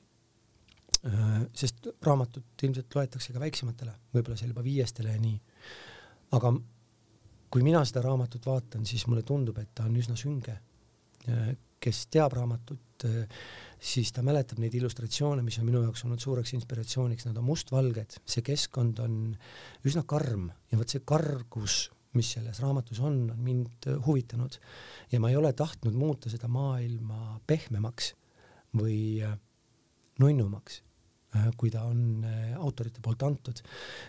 Äh, 1.07 1.43
sest 1.57 1.89
raamatut 2.05 2.67
ilmselt 2.69 2.99
loetakse 2.99 3.33
ka 3.33 3.41
väiksematele, 3.41 3.95
võib-olla 4.13 4.37
seal 4.37 4.53
juba 4.53 4.65
viiestele 4.67 5.15
ja 5.15 5.23
nii. 5.23 5.39
aga 6.37 6.53
kui 7.53 7.63
mina 7.65 7.81
seda 7.89 8.03
raamatut 8.05 8.45
vaatan, 8.47 8.85
siis 8.85 9.07
mulle 9.09 9.23
tundub, 9.25 9.57
et 9.63 9.71
ta 9.75 9.87
on 9.89 9.97
üsna 9.97 10.17
sünge. 10.19 10.59
Äh, 11.31 11.55
kes 11.87 12.07
teab 12.11 12.33
raamatut, 12.35 13.05
siis 13.79 14.09
ta 14.17 14.23
mäletab 14.25 14.59
neid 14.59 14.75
illustratsioone, 14.75 15.43
mis 15.45 15.59
on 15.61 15.67
minu 15.69 15.83
jaoks 15.85 16.03
olnud 16.07 16.23
suureks 16.23 16.55
inspiratsiooniks, 16.57 17.27
nad 17.29 17.37
on 17.39 17.47
mustvalged, 17.47 18.17
see 18.27 18.43
keskkond 18.43 19.03
on 19.05 19.19
üsna 19.87 20.03
karm 20.09 20.49
ja 20.73 20.81
vot 20.81 20.91
see 20.91 21.05
kargus, 21.07 21.77
mis 22.17 22.33
selles 22.37 22.61
raamatus 22.65 23.01
on, 23.05 23.21
on 23.35 23.43
mind 23.45 23.89
huvitanud. 24.07 24.57
Ja 25.13 25.21
ma 25.23 25.31
ei 25.31 25.39
ole 25.39 25.53
tahtnud 25.57 25.97
muuta 25.97 26.33
seda 26.33 26.49
maailma 26.51 27.37
pehmemaks 27.47 28.15
või 28.77 29.21
äh, 29.25 29.37
nunnumaks, 30.23 30.81
äh, 31.37 31.51
kui 31.61 31.73
ta 31.75 31.85
on 31.89 32.25
äh, 32.25 32.55
autorite 32.57 33.05
poolt 33.05 33.27
antud. 33.27 33.61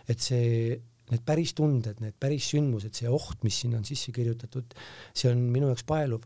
et 0.07 0.23
see, 0.23 0.79
need 1.11 1.27
päris 1.27 1.53
tunded, 1.57 2.01
need 2.03 2.15
päris 2.19 2.49
sündmused, 2.53 2.95
see 2.95 3.11
oht, 3.11 3.43
mis 3.47 3.59
sinna 3.63 3.79
on 3.81 3.85
sisse 3.87 4.15
kirjutatud, 4.15 4.75
see 5.15 5.31
on 5.31 5.45
minu 5.51 5.71
jaoks 5.71 5.85
paeluv 5.87 6.25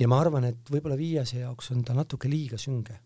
ja 0.00 0.08
ma 0.08 0.20
arvan, 0.20 0.48
et 0.50 0.70
võib-olla 0.72 0.98
viiese 0.98 1.42
jaoks 1.42 1.72
on 1.74 1.82
ta 1.84 1.96
natuke 1.96 2.30
liiga 2.30 2.58
sünge. 2.58 2.98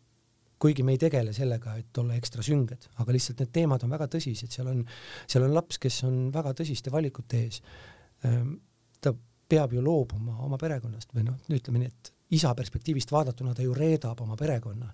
kuigi 0.59 0.81
me 0.83 0.95
ei 0.95 0.99
tegele 0.99 1.35
sellega, 1.37 1.75
et 1.77 1.99
olla 2.01 2.15
ekstra 2.17 2.41
sünged, 2.43 2.87
aga 2.97 3.13
lihtsalt 3.13 3.43
need 3.43 3.51
teemad 3.53 3.83
on 3.85 3.91
väga 3.93 4.07
tõsised, 4.15 4.49
seal 4.49 4.71
on, 4.71 4.79
seal 5.29 5.45
on 5.45 5.53
laps, 5.53 5.77
kes 5.79 5.99
on 6.09 6.15
väga 6.33 6.55
tõsiste 6.57 6.89
valikute 6.93 7.43
ees. 7.45 7.59
Ehm, 8.25 8.55
ta 9.05 9.13
peab 9.13 9.75
ju 9.77 9.83
loobuma 9.85 10.39
oma 10.47 10.57
perekonnast 10.57 11.13
või 11.13 11.27
noh, 11.27 11.37
ütleme 11.53 11.83
nii, 11.83 11.91
et 11.93 12.13
isa 12.39 12.55
perspektiivist 12.57 13.13
vaadatuna 13.13 13.53
ta 13.55 13.67
ju 13.67 13.75
reedab 13.77 14.23
oma 14.25 14.37
perekonna, 14.37 14.89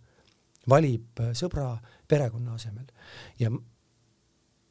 valib 0.68 1.22
äh, 1.22 1.30
sõbra 1.38 1.76
perekonna 2.08 2.56
asemel 2.58 2.90
ja 3.38 3.50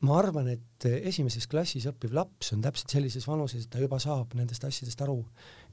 ma 0.02 0.18
arvan, 0.18 0.48
et 0.50 0.86
esimeses 0.98 1.46
klassis 1.48 1.86
õppiv 1.90 2.14
laps 2.18 2.54
on 2.56 2.62
täpselt 2.62 2.94
sellises 2.94 3.28
vanuses, 3.30 3.66
et 3.66 3.74
ta 3.74 3.82
juba 3.82 4.00
saab 4.02 4.34
nendest 4.38 4.64
asjadest 4.66 5.02
aru, 5.06 5.20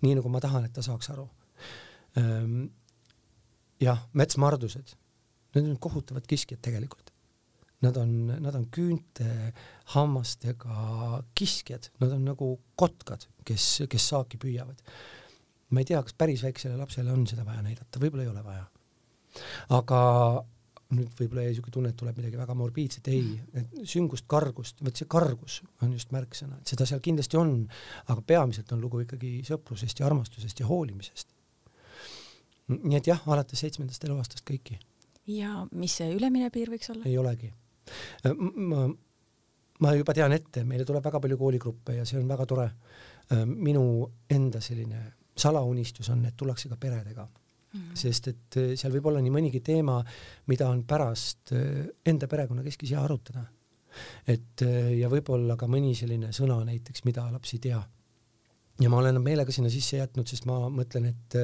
nii 0.05 0.19
nagu 0.19 0.33
ma 0.33 0.41
tahan, 0.45 0.67
et 0.69 0.75
ta 0.77 0.85
saaks 0.85 1.11
aru 1.14 1.29
Ehm, 2.17 2.64
jah, 3.83 4.01
metsmardused, 4.17 4.95
need 5.57 5.69
on 5.69 5.79
kohutavad 5.83 6.27
kiskjad 6.29 6.61
tegelikult. 6.64 7.12
Nad 7.85 7.99
on, 8.01 8.11
nad 8.43 8.57
on 8.59 8.64
küünte, 8.75 9.53
hammastega 9.95 11.21
kiskjad, 11.38 11.93
nad 12.03 12.17
on 12.17 12.25
nagu 12.27 12.51
kotkad, 12.79 13.29
kes, 13.47 13.69
kes 13.91 14.09
saaki 14.14 14.41
püüavad. 14.43 14.83
ma 15.69 15.83
ei 15.83 15.87
tea, 15.87 16.01
kas 16.03 16.17
päris 16.17 16.43
väiksele 16.43 16.79
lapsele 16.81 17.12
on 17.12 17.27
seda 17.29 17.45
vaja 17.45 17.61
näidata, 17.62 18.01
võib-olla 18.01 18.25
ei 18.25 18.31
ole 18.33 18.43
vaja. 18.43 18.64
aga 19.77 20.01
nüüd 20.96 21.11
võib-olla 21.18 21.42
jäi 21.44 21.53
niisugune 21.53 21.74
tunne, 21.74 21.90
et 21.92 21.98
tuleb 22.01 22.16
midagi 22.16 22.38
väga 22.40 22.55
morbiidset, 22.57 23.09
ei, 23.12 23.35
et 23.61 23.81
süngust, 23.88 24.24
kargust, 24.31 24.79
vot 24.85 24.96
see 24.96 25.09
kargus 25.11 25.59
on 25.85 25.92
just 25.92 26.14
märksõna, 26.16 26.61
et 26.62 26.72
seda 26.72 26.87
seal 26.88 27.03
kindlasti 27.05 27.37
on, 27.37 27.59
aga 28.09 28.24
peamiselt 28.24 28.72
on 28.72 28.81
lugu 28.81 29.03
ikkagi 29.05 29.42
sõprusest 29.44 30.01
ja 30.01 30.09
armastusest 30.09 30.64
ja 30.64 30.70
hoolimisest 30.70 31.35
nii 32.68 32.98
et 32.98 33.09
jah, 33.09 33.20
alates 33.33 33.62
seitsmendast 33.64 34.05
eluaastast 34.05 34.44
kõiki. 34.46 34.79
ja 35.33 35.64
mis 35.72 35.94
see 36.01 36.12
ülemine 36.14 36.51
piir 36.53 36.70
võiks 36.72 36.90
olla? 36.92 37.05
ei 37.09 37.16
olegi. 37.18 37.51
Äh, 38.27 38.35
ma, 38.37 38.87
ma 39.81 39.94
juba 39.96 40.14
tean 40.16 40.35
ette, 40.37 40.64
meile 40.68 40.85
tuleb 40.88 41.05
väga 41.05 41.20
palju 41.24 41.38
kooligruppe 41.40 41.96
ja 41.96 42.07
see 42.09 42.20
on 42.20 42.29
väga 42.29 42.46
tore. 42.46 42.70
Äh, 43.33 43.44
minu 43.46 43.85
enda 44.31 44.61
selline 44.64 45.05
salaunistus 45.38 46.11
on, 46.12 46.27
et 46.29 46.37
tullakse 46.37 46.68
ka 46.68 46.77
peredega 46.81 47.29
mm. 47.72 47.92
sest 47.98 48.33
et 48.33 48.59
äh, 48.61 48.72
seal 48.78 48.94
võib 48.94 49.11
olla 49.11 49.22
nii 49.24 49.35
mõnigi 49.35 49.62
teema, 49.64 49.98
mida 50.50 50.70
on 50.70 50.85
pärast 50.88 51.52
enda 51.52 52.28
perekonnakeskis 52.31 52.94
hea 52.94 53.04
arutada. 53.04 53.44
et 54.28 54.62
ja 54.94 55.09
võib-olla 55.11 55.57
ka 55.57 55.66
mõni 55.66 55.94
selline 55.96 56.28
sõna 56.33 56.61
näiteks, 56.64 57.04
mida 57.09 57.24
laps 57.33 57.54
ei 57.57 57.62
tea 57.64 57.81
ja 58.81 58.90
ma 58.90 59.00
olen 59.00 59.20
meelega 59.22 59.52
sinna 59.52 59.70
sisse 59.72 59.98
jätnud, 59.98 60.28
sest 60.28 60.46
ma 60.46 60.61
mõtlen, 60.70 61.09
et, 61.11 61.38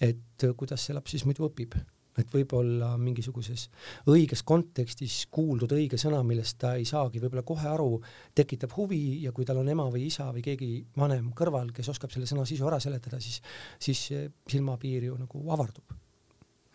et 0.00 0.46
kuidas 0.56 0.86
see 0.86 0.96
laps 0.96 1.12
siis 1.12 1.26
muidu 1.28 1.44
õpib, 1.48 1.76
et 2.18 2.34
võib-olla 2.34 2.92
mingisuguses 3.00 3.68
õiges 4.10 4.42
kontekstis 4.44 5.22
kuuldud 5.32 5.72
õige 5.72 6.00
sõna, 6.00 6.20
millest 6.26 6.58
ta 6.60 6.74
ei 6.76 6.84
saagi 6.88 7.22
võib-olla 7.22 7.44
kohe 7.46 7.68
aru, 7.68 7.96
tekitab 8.34 8.74
huvi 8.76 9.22
ja 9.24 9.32
kui 9.32 9.48
tal 9.48 9.62
on 9.62 9.72
ema 9.72 9.88
või 9.92 10.06
isa 10.10 10.28
või 10.34 10.44
keegi 10.44 10.70
vanem 10.96 11.32
kõrval, 11.36 11.72
kes 11.72 11.88
oskab 11.94 12.12
selle 12.12 12.28
sõna 12.28 12.44
sisu 12.48 12.68
ära 12.68 12.80
seletada, 12.82 13.20
siis, 13.20 13.40
siis 13.80 14.04
silmapiir 14.50 15.08
ju 15.08 15.18
nagu 15.20 15.44
avardub 15.50 15.98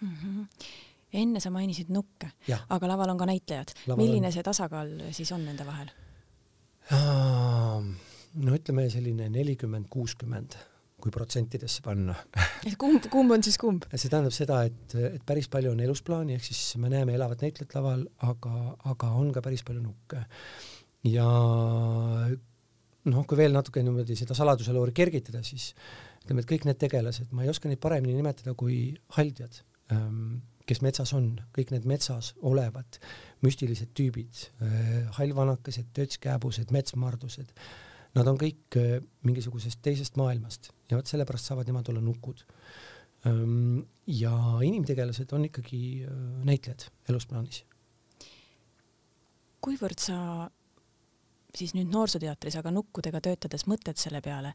mm. 0.01 0.13
-hmm 0.13 0.45
enne 1.13 1.39
sa 1.39 1.49
mainisid 1.49 1.87
nukke, 1.93 2.27
aga 2.69 2.87
laval 2.87 3.13
on 3.13 3.17
ka 3.17 3.25
näitlejad. 3.29 3.71
milline 3.95 4.27
on... 4.27 4.33
see 4.33 4.43
tasakaal 4.43 4.89
siis 5.15 5.31
on 5.31 5.45
nende 5.45 5.65
vahel? 5.65 5.91
no 8.43 8.55
ütleme 8.55 8.89
selline 8.91 9.29
nelikümmend, 9.29 9.87
kuuskümmend, 9.89 10.57
kui 11.01 11.13
protsentidesse 11.13 11.83
panna 11.85 12.15
et 12.65 12.75
kumb, 12.81 13.05
kumb 13.13 13.35
on 13.35 13.45
siis 13.45 13.59
kumb? 13.61 13.85
see 13.93 14.09
tähendab 14.09 14.33
seda, 14.35 14.63
et, 14.69 14.97
et 14.97 15.23
päris 15.27 15.49
palju 15.53 15.75
on 15.75 15.83
elusplaani, 15.85 16.37
ehk 16.37 16.49
siis 16.49 16.75
me 16.81 16.89
näeme 16.93 17.13
elavat 17.17 17.45
näitlejat 17.45 17.77
laval, 17.77 18.03
aga, 18.25 18.53
aga 18.93 19.13
on 19.21 19.31
ka 19.35 19.43
päris 19.45 19.65
palju 19.67 19.83
nukke. 19.83 20.23
ja 21.11 21.27
noh, 23.07 23.23
kui 23.29 23.39
veel 23.39 23.55
natuke 23.55 23.83
niimoodi 23.85 24.17
seda 24.19 24.35
saladuse 24.37 24.75
loori 24.75 24.95
kergitada, 24.97 25.43
siis 25.45 25.71
ütleme, 26.23 26.43
et 26.43 26.49
kõik 26.49 26.67
need 26.67 26.79
tegelased, 26.81 27.31
ma 27.31 27.45
ei 27.45 27.53
oska 27.53 27.69
neid 27.69 27.81
paremini 27.83 28.17
nimetada 28.17 28.55
kui 28.57 28.89
haldjad, 29.15 29.61
ähm, 29.93 30.39
kes 30.67 30.81
metsas 30.83 31.13
on, 31.15 31.35
kõik 31.55 31.71
need 31.71 31.85
metsas 31.87 32.33
olevad 32.45 32.99
müstilised 33.45 33.93
tüübid, 33.95 34.47
äh, 34.65 35.05
hallvanakesed, 35.19 35.93
tötskääbused, 35.95 36.73
metsmardused 36.75 37.53
Nad 38.15 38.27
on 38.29 38.37
kõik 38.39 38.77
äh, 38.79 38.97
mingisugusest 39.27 39.81
teisest 39.85 40.19
maailmast 40.19 40.71
ja 40.89 40.99
vot 40.99 41.09
sellepärast 41.09 41.51
saavad 41.51 41.67
nemad 41.69 41.89
olla 41.91 42.03
nukud. 42.03 42.45
ja 44.07 44.33
inimtegelased 44.63 45.31
on 45.33 45.47
ikkagi 45.49 45.79
äh, 46.05 46.11
näitlejad 46.47 46.85
elusplaanis. 47.09 47.63
kuivõrd 49.61 49.99
sa 49.99 50.49
siis 51.55 51.73
nüüd 51.73 51.89
Noorsooteatris, 51.91 52.55
aga 52.55 52.71
nukkudega 52.71 53.19
töötades 53.21 53.65
mõtled 53.67 53.97
selle 53.97 54.21
peale, 54.21 54.53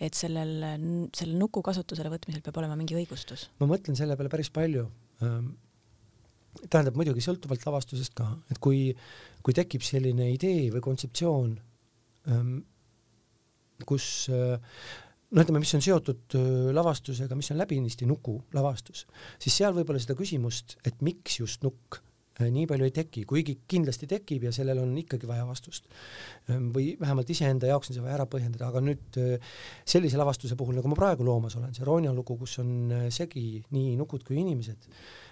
et 0.00 0.14
sellel, 0.14 0.64
selle 1.12 1.36
nuku 1.36 1.60
kasutusele 1.62 2.12
võtmisel 2.12 2.44
peab 2.46 2.62
olema 2.62 2.76
mingi 2.78 2.96
õigustus? 2.96 3.50
ma 3.60 3.68
mõtlen 3.68 3.98
selle 3.98 4.16
peale 4.16 4.32
päris 4.32 4.50
palju 4.54 4.86
tähendab 6.70 6.96
muidugi 6.96 7.24
sõltuvalt 7.24 7.64
lavastusest 7.66 8.14
ka, 8.16 8.28
et 8.52 8.60
kui, 8.62 8.90
kui 9.44 9.56
tekib 9.56 9.84
selline 9.84 10.30
idee 10.32 10.70
või 10.74 10.82
kontseptsioon, 10.84 11.52
kus 13.84 14.28
no 15.36 15.42
ütleme, 15.42 15.60
mis 15.62 15.74
on 15.76 15.84
seotud 15.84 16.36
lavastusega, 16.76 17.36
mis 17.38 17.50
on 17.52 17.60
läbinisti 17.60 18.08
nuku 18.08 18.38
lavastus, 18.56 19.04
siis 19.42 19.56
seal 19.62 19.74
võib-olla 19.76 20.02
seda 20.02 20.16
küsimust, 20.18 20.78
et 20.86 21.02
miks 21.04 21.40
just 21.40 21.66
nukk, 21.66 22.00
nii 22.36 22.66
palju 22.68 22.84
ei 22.84 22.92
teki, 22.92 23.22
kuigi 23.28 23.54
kindlasti 23.68 24.06
tekib 24.10 24.42
ja 24.44 24.50
sellel 24.52 24.82
on 24.82 24.90
ikkagi 25.00 25.28
vaja 25.28 25.46
vastust. 25.48 25.86
või 26.48 26.90
vähemalt 27.00 27.30
iseenda 27.32 27.70
jaoks 27.70 27.90
on 27.90 27.96
see 27.96 28.04
vaja 28.04 28.18
ära 28.18 28.26
põhjendada, 28.28 28.68
aga 28.68 28.82
nüüd 28.84 29.18
sellise 29.88 30.20
lavastuse 30.20 30.56
puhul, 30.56 30.76
nagu 30.76 30.90
ma 30.92 30.98
praegu 30.98 31.24
loomas 31.24 31.56
olen, 31.56 31.72
see 31.74 31.86
Ronja 31.88 32.12
lugu, 32.12 32.36
kus 32.36 32.58
on 32.60 32.92
segi 33.10 33.64
nii 33.72 33.96
nukud 33.96 34.24
kui 34.26 34.36
inimesed, 34.42 34.84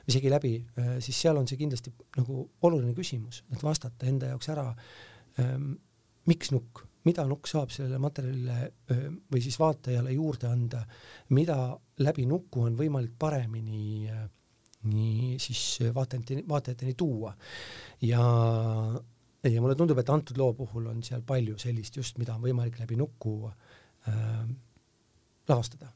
isegi 0.09 0.33
läbi, 0.33 0.55
siis 1.05 1.21
seal 1.27 1.37
on 1.37 1.47
see 1.51 1.61
kindlasti 1.61 1.93
nagu 2.17 2.49
oluline 2.65 2.97
küsimus, 2.97 3.43
et 3.53 3.63
vastata 3.63 4.09
enda 4.09 4.33
jaoks 4.33 4.49
ära, 4.57 4.71
miks 6.25 6.57
nukk 6.57 6.87
mida 7.05 7.25
nukk 7.29 7.49
saab 7.51 7.73
sellele 7.75 7.99
materjalile 8.01 8.71
või 9.31 9.43
siis 9.45 9.59
vaatajale 9.61 10.13
juurde 10.15 10.49
anda, 10.49 10.85
mida 11.37 11.59
läbi 12.01 12.25
nuku 12.27 12.65
on 12.65 12.79
võimalik 12.79 13.13
paremini 13.19 14.09
nii 14.85 15.39
siis 15.41 15.79
vaatajateni, 15.95 16.45
vaatajateni 16.49 16.95
tuua. 16.95 17.35
ja, 18.03 18.23
ja 19.45 19.61
mulle 19.61 19.75
tundub, 19.75 19.99
et 19.99 20.11
antud 20.11 20.39
loo 20.41 20.53
puhul 20.57 20.89
on 20.93 21.03
seal 21.03 21.23
palju 21.27 21.59
sellist 21.59 21.97
just, 21.97 22.19
mida 22.19 22.37
on 22.37 22.45
võimalik 22.45 22.79
läbi 22.81 22.99
nuku 23.01 23.35
äh, 23.49 24.49
lavastada 25.49 25.93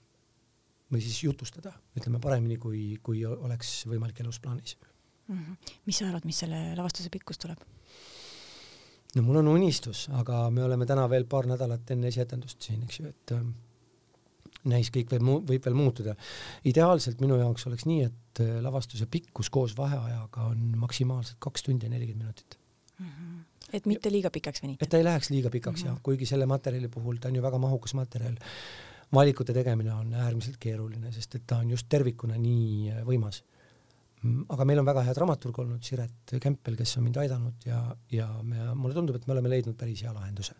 või 0.92 1.02
siis 1.04 1.18
jutustada, 1.22 1.74
ütleme 1.98 2.20
paremini, 2.20 2.56
kui, 2.56 2.96
kui 3.04 3.24
oleks 3.28 3.82
võimalik 3.90 4.22
elus 4.24 4.40
plaanis 4.40 4.78
mm. 5.28 5.36
-hmm. 5.36 5.74
mis 5.86 5.98
sa 5.98 6.08
arvad, 6.08 6.24
mis 6.24 6.38
selle 6.44 6.62
lavastuse 6.76 7.12
pikkus 7.12 7.38
tuleb? 7.38 7.60
No 9.16 9.22
mul 9.24 9.40
on 9.40 9.48
unistus, 9.48 10.06
aga 10.16 10.48
me 10.50 10.64
oleme 10.64 10.86
täna 10.86 11.06
veel 11.10 11.24
paar 11.30 11.48
nädalat 11.48 11.90
enne 11.94 12.10
esietendust 12.12 12.68
siin, 12.68 12.84
eks 12.84 13.00
ju, 13.00 13.08
et 13.08 13.34
äh, 13.36 13.42
näis, 14.68 14.90
kõik 14.94 15.12
võib, 15.14 15.28
võib 15.48 15.64
veel 15.64 15.76
muutuda. 15.78 16.14
ideaalselt 16.68 17.20
minu 17.24 17.38
jaoks 17.40 17.66
oleks 17.70 17.86
nii, 17.88 18.08
et 18.08 18.42
äh, 18.44 18.58
lavastuse 18.64 19.08
pikkus 19.10 19.50
koos 19.50 19.76
vaheajaga 19.78 20.48
on 20.52 20.72
maksimaalselt 20.84 21.40
kaks 21.40 21.68
tundi 21.68 21.88
ja 21.88 21.94
nelikümmend 21.94 22.26
minutit 22.26 22.58
mm. 22.98 23.06
-hmm. 23.06 23.44
et 23.72 23.86
mitte 23.86 24.12
liiga 24.12 24.30
pikaks 24.30 24.62
venitada. 24.62 24.84
et 24.84 24.90
ta 24.90 24.98
ei 24.98 25.04
läheks 25.04 25.30
liiga 25.30 25.50
pikaks 25.50 25.82
mm 25.82 25.88
-hmm. 25.88 25.94
jah, 25.94 26.02
kuigi 26.02 26.26
selle 26.26 26.46
materjali 26.46 26.88
puhul 26.88 27.16
ta 27.16 27.28
on 27.28 27.36
ju 27.36 27.42
väga 27.42 27.58
mahukas 27.58 27.94
materjal. 27.94 28.36
valikute 29.12 29.52
tegemine 29.52 29.94
on 29.94 30.14
äärmiselt 30.14 30.56
keeruline, 30.60 31.12
sest 31.12 31.34
et 31.34 31.42
ta 31.46 31.56
on 31.58 31.70
just 31.70 31.86
tervikuna 31.88 32.36
nii 32.36 32.92
võimas 33.04 33.42
Mm, 33.42 33.57
aga 34.24 34.66
meil 34.66 34.80
on 34.82 34.88
väga 34.88 35.04
hea 35.06 35.14
dramaturg 35.16 35.60
olnud, 35.62 35.82
Siret 35.84 36.34
Kempel, 36.42 36.76
kes 36.78 36.96
on 36.98 37.06
mind 37.06 37.20
aidanud 37.22 37.66
ja, 37.66 37.82
ja 38.12 38.28
me, 38.42 38.70
mulle 38.74 38.96
tundub, 38.96 39.18
et 39.18 39.28
me 39.28 39.36
oleme 39.36 39.52
leidnud 39.52 39.78
päris 39.78 40.02
hea 40.06 40.14
lahenduse. 40.14 40.56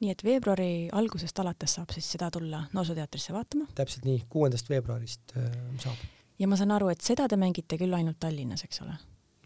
nii 0.00 0.12
et 0.12 0.24
veebruari 0.24 0.88
algusest 0.96 1.38
alates 1.42 1.76
saab 1.76 1.92
siis 1.92 2.06
seda 2.16 2.30
tulla 2.32 2.64
Noorsooteatrisse 2.76 3.32
vaatama? 3.36 3.70
täpselt 3.74 4.04
nii, 4.08 4.24
kuuendast 4.28 4.68
veebruarist 4.72 5.36
äh, 5.36 5.48
saab. 5.80 6.04
ja 6.38 6.48
ma 6.48 6.60
saan 6.60 6.76
aru, 6.76 6.92
et 6.92 7.00
seda 7.04 7.28
te 7.28 7.40
mängite 7.40 7.80
küll 7.80 7.96
ainult 7.96 8.20
Tallinnas, 8.20 8.64
eks 8.68 8.84
ole 8.84 8.96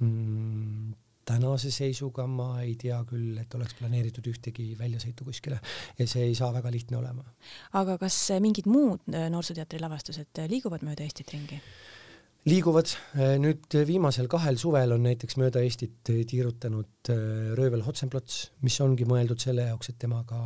mm,? 0.01 0.93
tänase 1.25 1.71
seisuga 1.73 2.27
ma 2.29 2.61
ei 2.61 2.75
tea 2.77 2.99
küll, 3.09 3.39
et 3.41 3.55
oleks 3.57 3.79
planeeritud 3.79 4.27
ühtegi 4.29 4.75
väljasõitu 4.79 5.25
kuskile 5.25 5.57
ja 5.99 6.07
see 6.11 6.27
ei 6.29 6.35
saa 6.35 6.51
väga 6.53 6.73
lihtne 6.75 6.99
olema. 6.99 7.25
aga 7.81 7.97
kas 8.03 8.19
mingid 8.43 8.67
muud 8.67 9.07
äh, 9.15 9.31
Noorsooteatri 9.31 9.81
lavastused 9.81 10.47
liiguvad 10.51 10.83
mööda 10.83 11.07
Eestit 11.07 11.31
ringi? 11.33 11.63
Liiguvad, 12.49 12.91
äh, 13.17 13.35
nüüd 13.41 13.75
viimasel 13.89 14.29
kahel 14.31 14.59
suvel 14.61 14.93
on 14.97 15.05
näiteks 15.07 15.39
mööda 15.41 15.63
Eestit 15.65 15.97
tiirutanud 16.05 17.13
äh, 17.13 17.53
röövel 17.57 17.85
Hotsenplotz, 17.87 18.51
mis 18.65 18.77
ongi 18.85 19.07
mõeldud 19.09 19.41
selle 19.41 19.69
jaoks, 19.71 19.93
et 19.93 20.01
temaga 20.03 20.41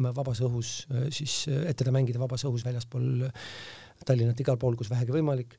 vabas 0.00 0.40
õhus 0.44 0.72
siis, 1.12 1.44
et 1.48 1.76
teda 1.76 1.92
mängida 1.92 2.20
vabas 2.20 2.46
õhus 2.48 2.64
väljaspool 2.64 3.26
Tallinnat 4.00 4.38
igal 4.40 4.56
pool, 4.56 4.78
kus 4.80 4.88
vähegi 4.88 5.12
võimalik. 5.12 5.58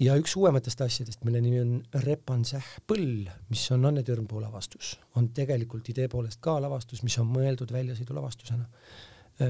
ja 0.00 0.14
üks 0.16 0.32
uuematest 0.40 0.80
asjadest, 0.80 1.20
mille 1.28 1.42
nimi 1.44 1.58
on 1.60 1.72
Repansäh 2.06 2.64
põll, 2.88 3.28
mis 3.52 3.64
on 3.76 3.84
Anne 3.84 4.00
Türmpuu 4.02 4.40
lavastus, 4.40 4.94
on 5.20 5.28
tegelikult 5.36 5.90
idee 5.92 6.08
poolest 6.08 6.40
ka 6.40 6.56
lavastus, 6.64 7.02
mis 7.04 7.18
on 7.20 7.28
mõeldud 7.28 7.72
väljasõidulavastusena. 7.76 8.64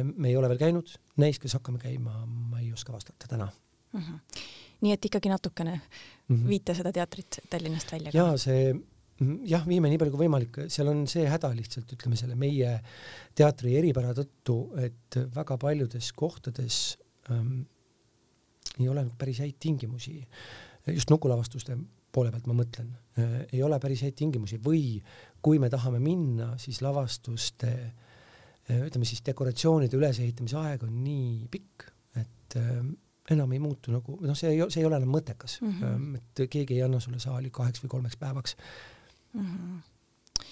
me 0.03 0.29
ei 0.29 0.37
ole 0.37 0.51
veel 0.51 0.59
käinud, 0.59 0.91
neis, 1.23 1.39
kes 1.39 1.55
hakkame 1.61 1.79
käima, 1.79 2.25
ma 2.27 2.59
ei 2.59 2.73
oska 2.73 2.93
vastata 2.93 3.31
täna 3.31 3.51
mm. 3.93 4.01
-hmm 4.01 4.64
nii 4.85 4.93
et 4.97 5.07
ikkagi 5.11 5.33
natukene 5.33 5.75
mm 5.75 6.37
-hmm. 6.37 6.49
viite 6.49 6.75
seda 6.77 6.93
teatrit 6.93 7.41
Tallinnast 7.51 7.93
välja 7.93 8.13
ka. 8.13 8.19
ja 8.19 8.37
see 8.39 8.75
jah, 9.47 9.63
viime 9.67 9.91
nii 9.91 9.99
palju 10.01 10.15
kui 10.15 10.25
võimalik, 10.25 10.59
seal 10.73 10.91
on 10.91 11.05
see 11.11 11.27
häda 11.31 11.51
lihtsalt, 11.55 11.93
ütleme 11.97 12.19
selle 12.19 12.37
meie 12.39 12.73
teatri 13.37 13.77
eripära 13.79 14.15
tõttu, 14.17 14.59
et 14.83 15.19
väga 15.35 15.59
paljudes 15.61 16.11
kohtades 16.19 16.81
ähm, 17.31 17.63
ei 18.81 18.89
ole 18.91 19.05
päris 19.19 19.39
häid 19.45 19.59
tingimusi, 19.63 20.17
just 20.91 21.13
nukulavastuste 21.15 21.77
poole 22.15 22.33
pealt 22.35 22.49
ma 22.51 22.57
mõtlen 22.59 22.91
äh,, 23.19 23.37
ei 23.53 23.63
ole 23.63 23.79
päris 23.83 24.03
häid 24.07 24.17
tingimusi 24.19 24.59
või 24.63 24.99
kui 25.45 25.61
me 25.63 25.71
tahame 25.71 26.01
minna, 26.03 26.55
siis 26.59 26.83
lavastuste 26.83 27.71
äh, 27.71 28.83
ütleme 28.83 29.07
siis 29.07 29.23
dekoratsioonide 29.27 29.99
ülesehitamise 29.99 30.59
aeg 30.59 30.87
on 30.89 30.99
nii 31.05 31.47
pikk, 31.55 31.87
et 32.19 32.59
äh, 32.59 32.83
enam 33.31 33.53
ei 33.53 33.59
muutu 33.59 33.93
nagu, 33.93 34.19
noh, 34.21 34.37
see 34.37 34.51
ei, 34.53 34.61
see 34.69 34.83
ei 34.83 34.89
ole 34.89 34.99
enam 35.01 35.13
mõttekas 35.15 35.59
mm, 35.63 35.75
-hmm. 35.81 36.17
et 36.19 36.51
keegi 36.51 36.77
ei 36.77 36.83
anna 36.85 37.01
sulle 37.01 37.19
saali 37.23 37.51
kaheks 37.51 37.83
või 37.85 37.93
kolmeks 37.97 38.19
päevaks 38.21 38.57
mm. 39.33 39.47
-hmm. 39.47 40.45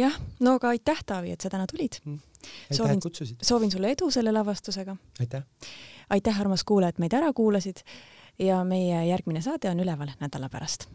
jah, 0.00 0.18
no 0.40 0.56
aga 0.58 0.74
aitäh, 0.74 1.04
Taavi, 1.06 1.30
et 1.30 1.40
sa 1.40 1.50
täna 1.50 1.66
tulid 1.70 2.00
mm.. 2.04 2.18
aitäh, 2.18 2.76
soovin, 2.76 2.98
et 2.98 3.02
kutsusid. 3.02 3.36
soovin 3.42 3.70
sulle 3.70 3.90
edu 3.94 4.10
selle 4.10 4.32
lavastusega. 4.32 4.96
aitäh. 5.20 5.44
aitäh, 6.10 6.40
armas 6.40 6.64
kuulaja, 6.64 6.88
et 6.88 6.98
meid 6.98 7.14
ära 7.14 7.32
kuulasid 7.32 7.84
ja 8.38 8.64
meie 8.64 9.06
järgmine 9.06 9.42
saade 9.42 9.70
on 9.70 9.80
üleval 9.80 10.10
nädala 10.20 10.48
pärast 10.48 10.88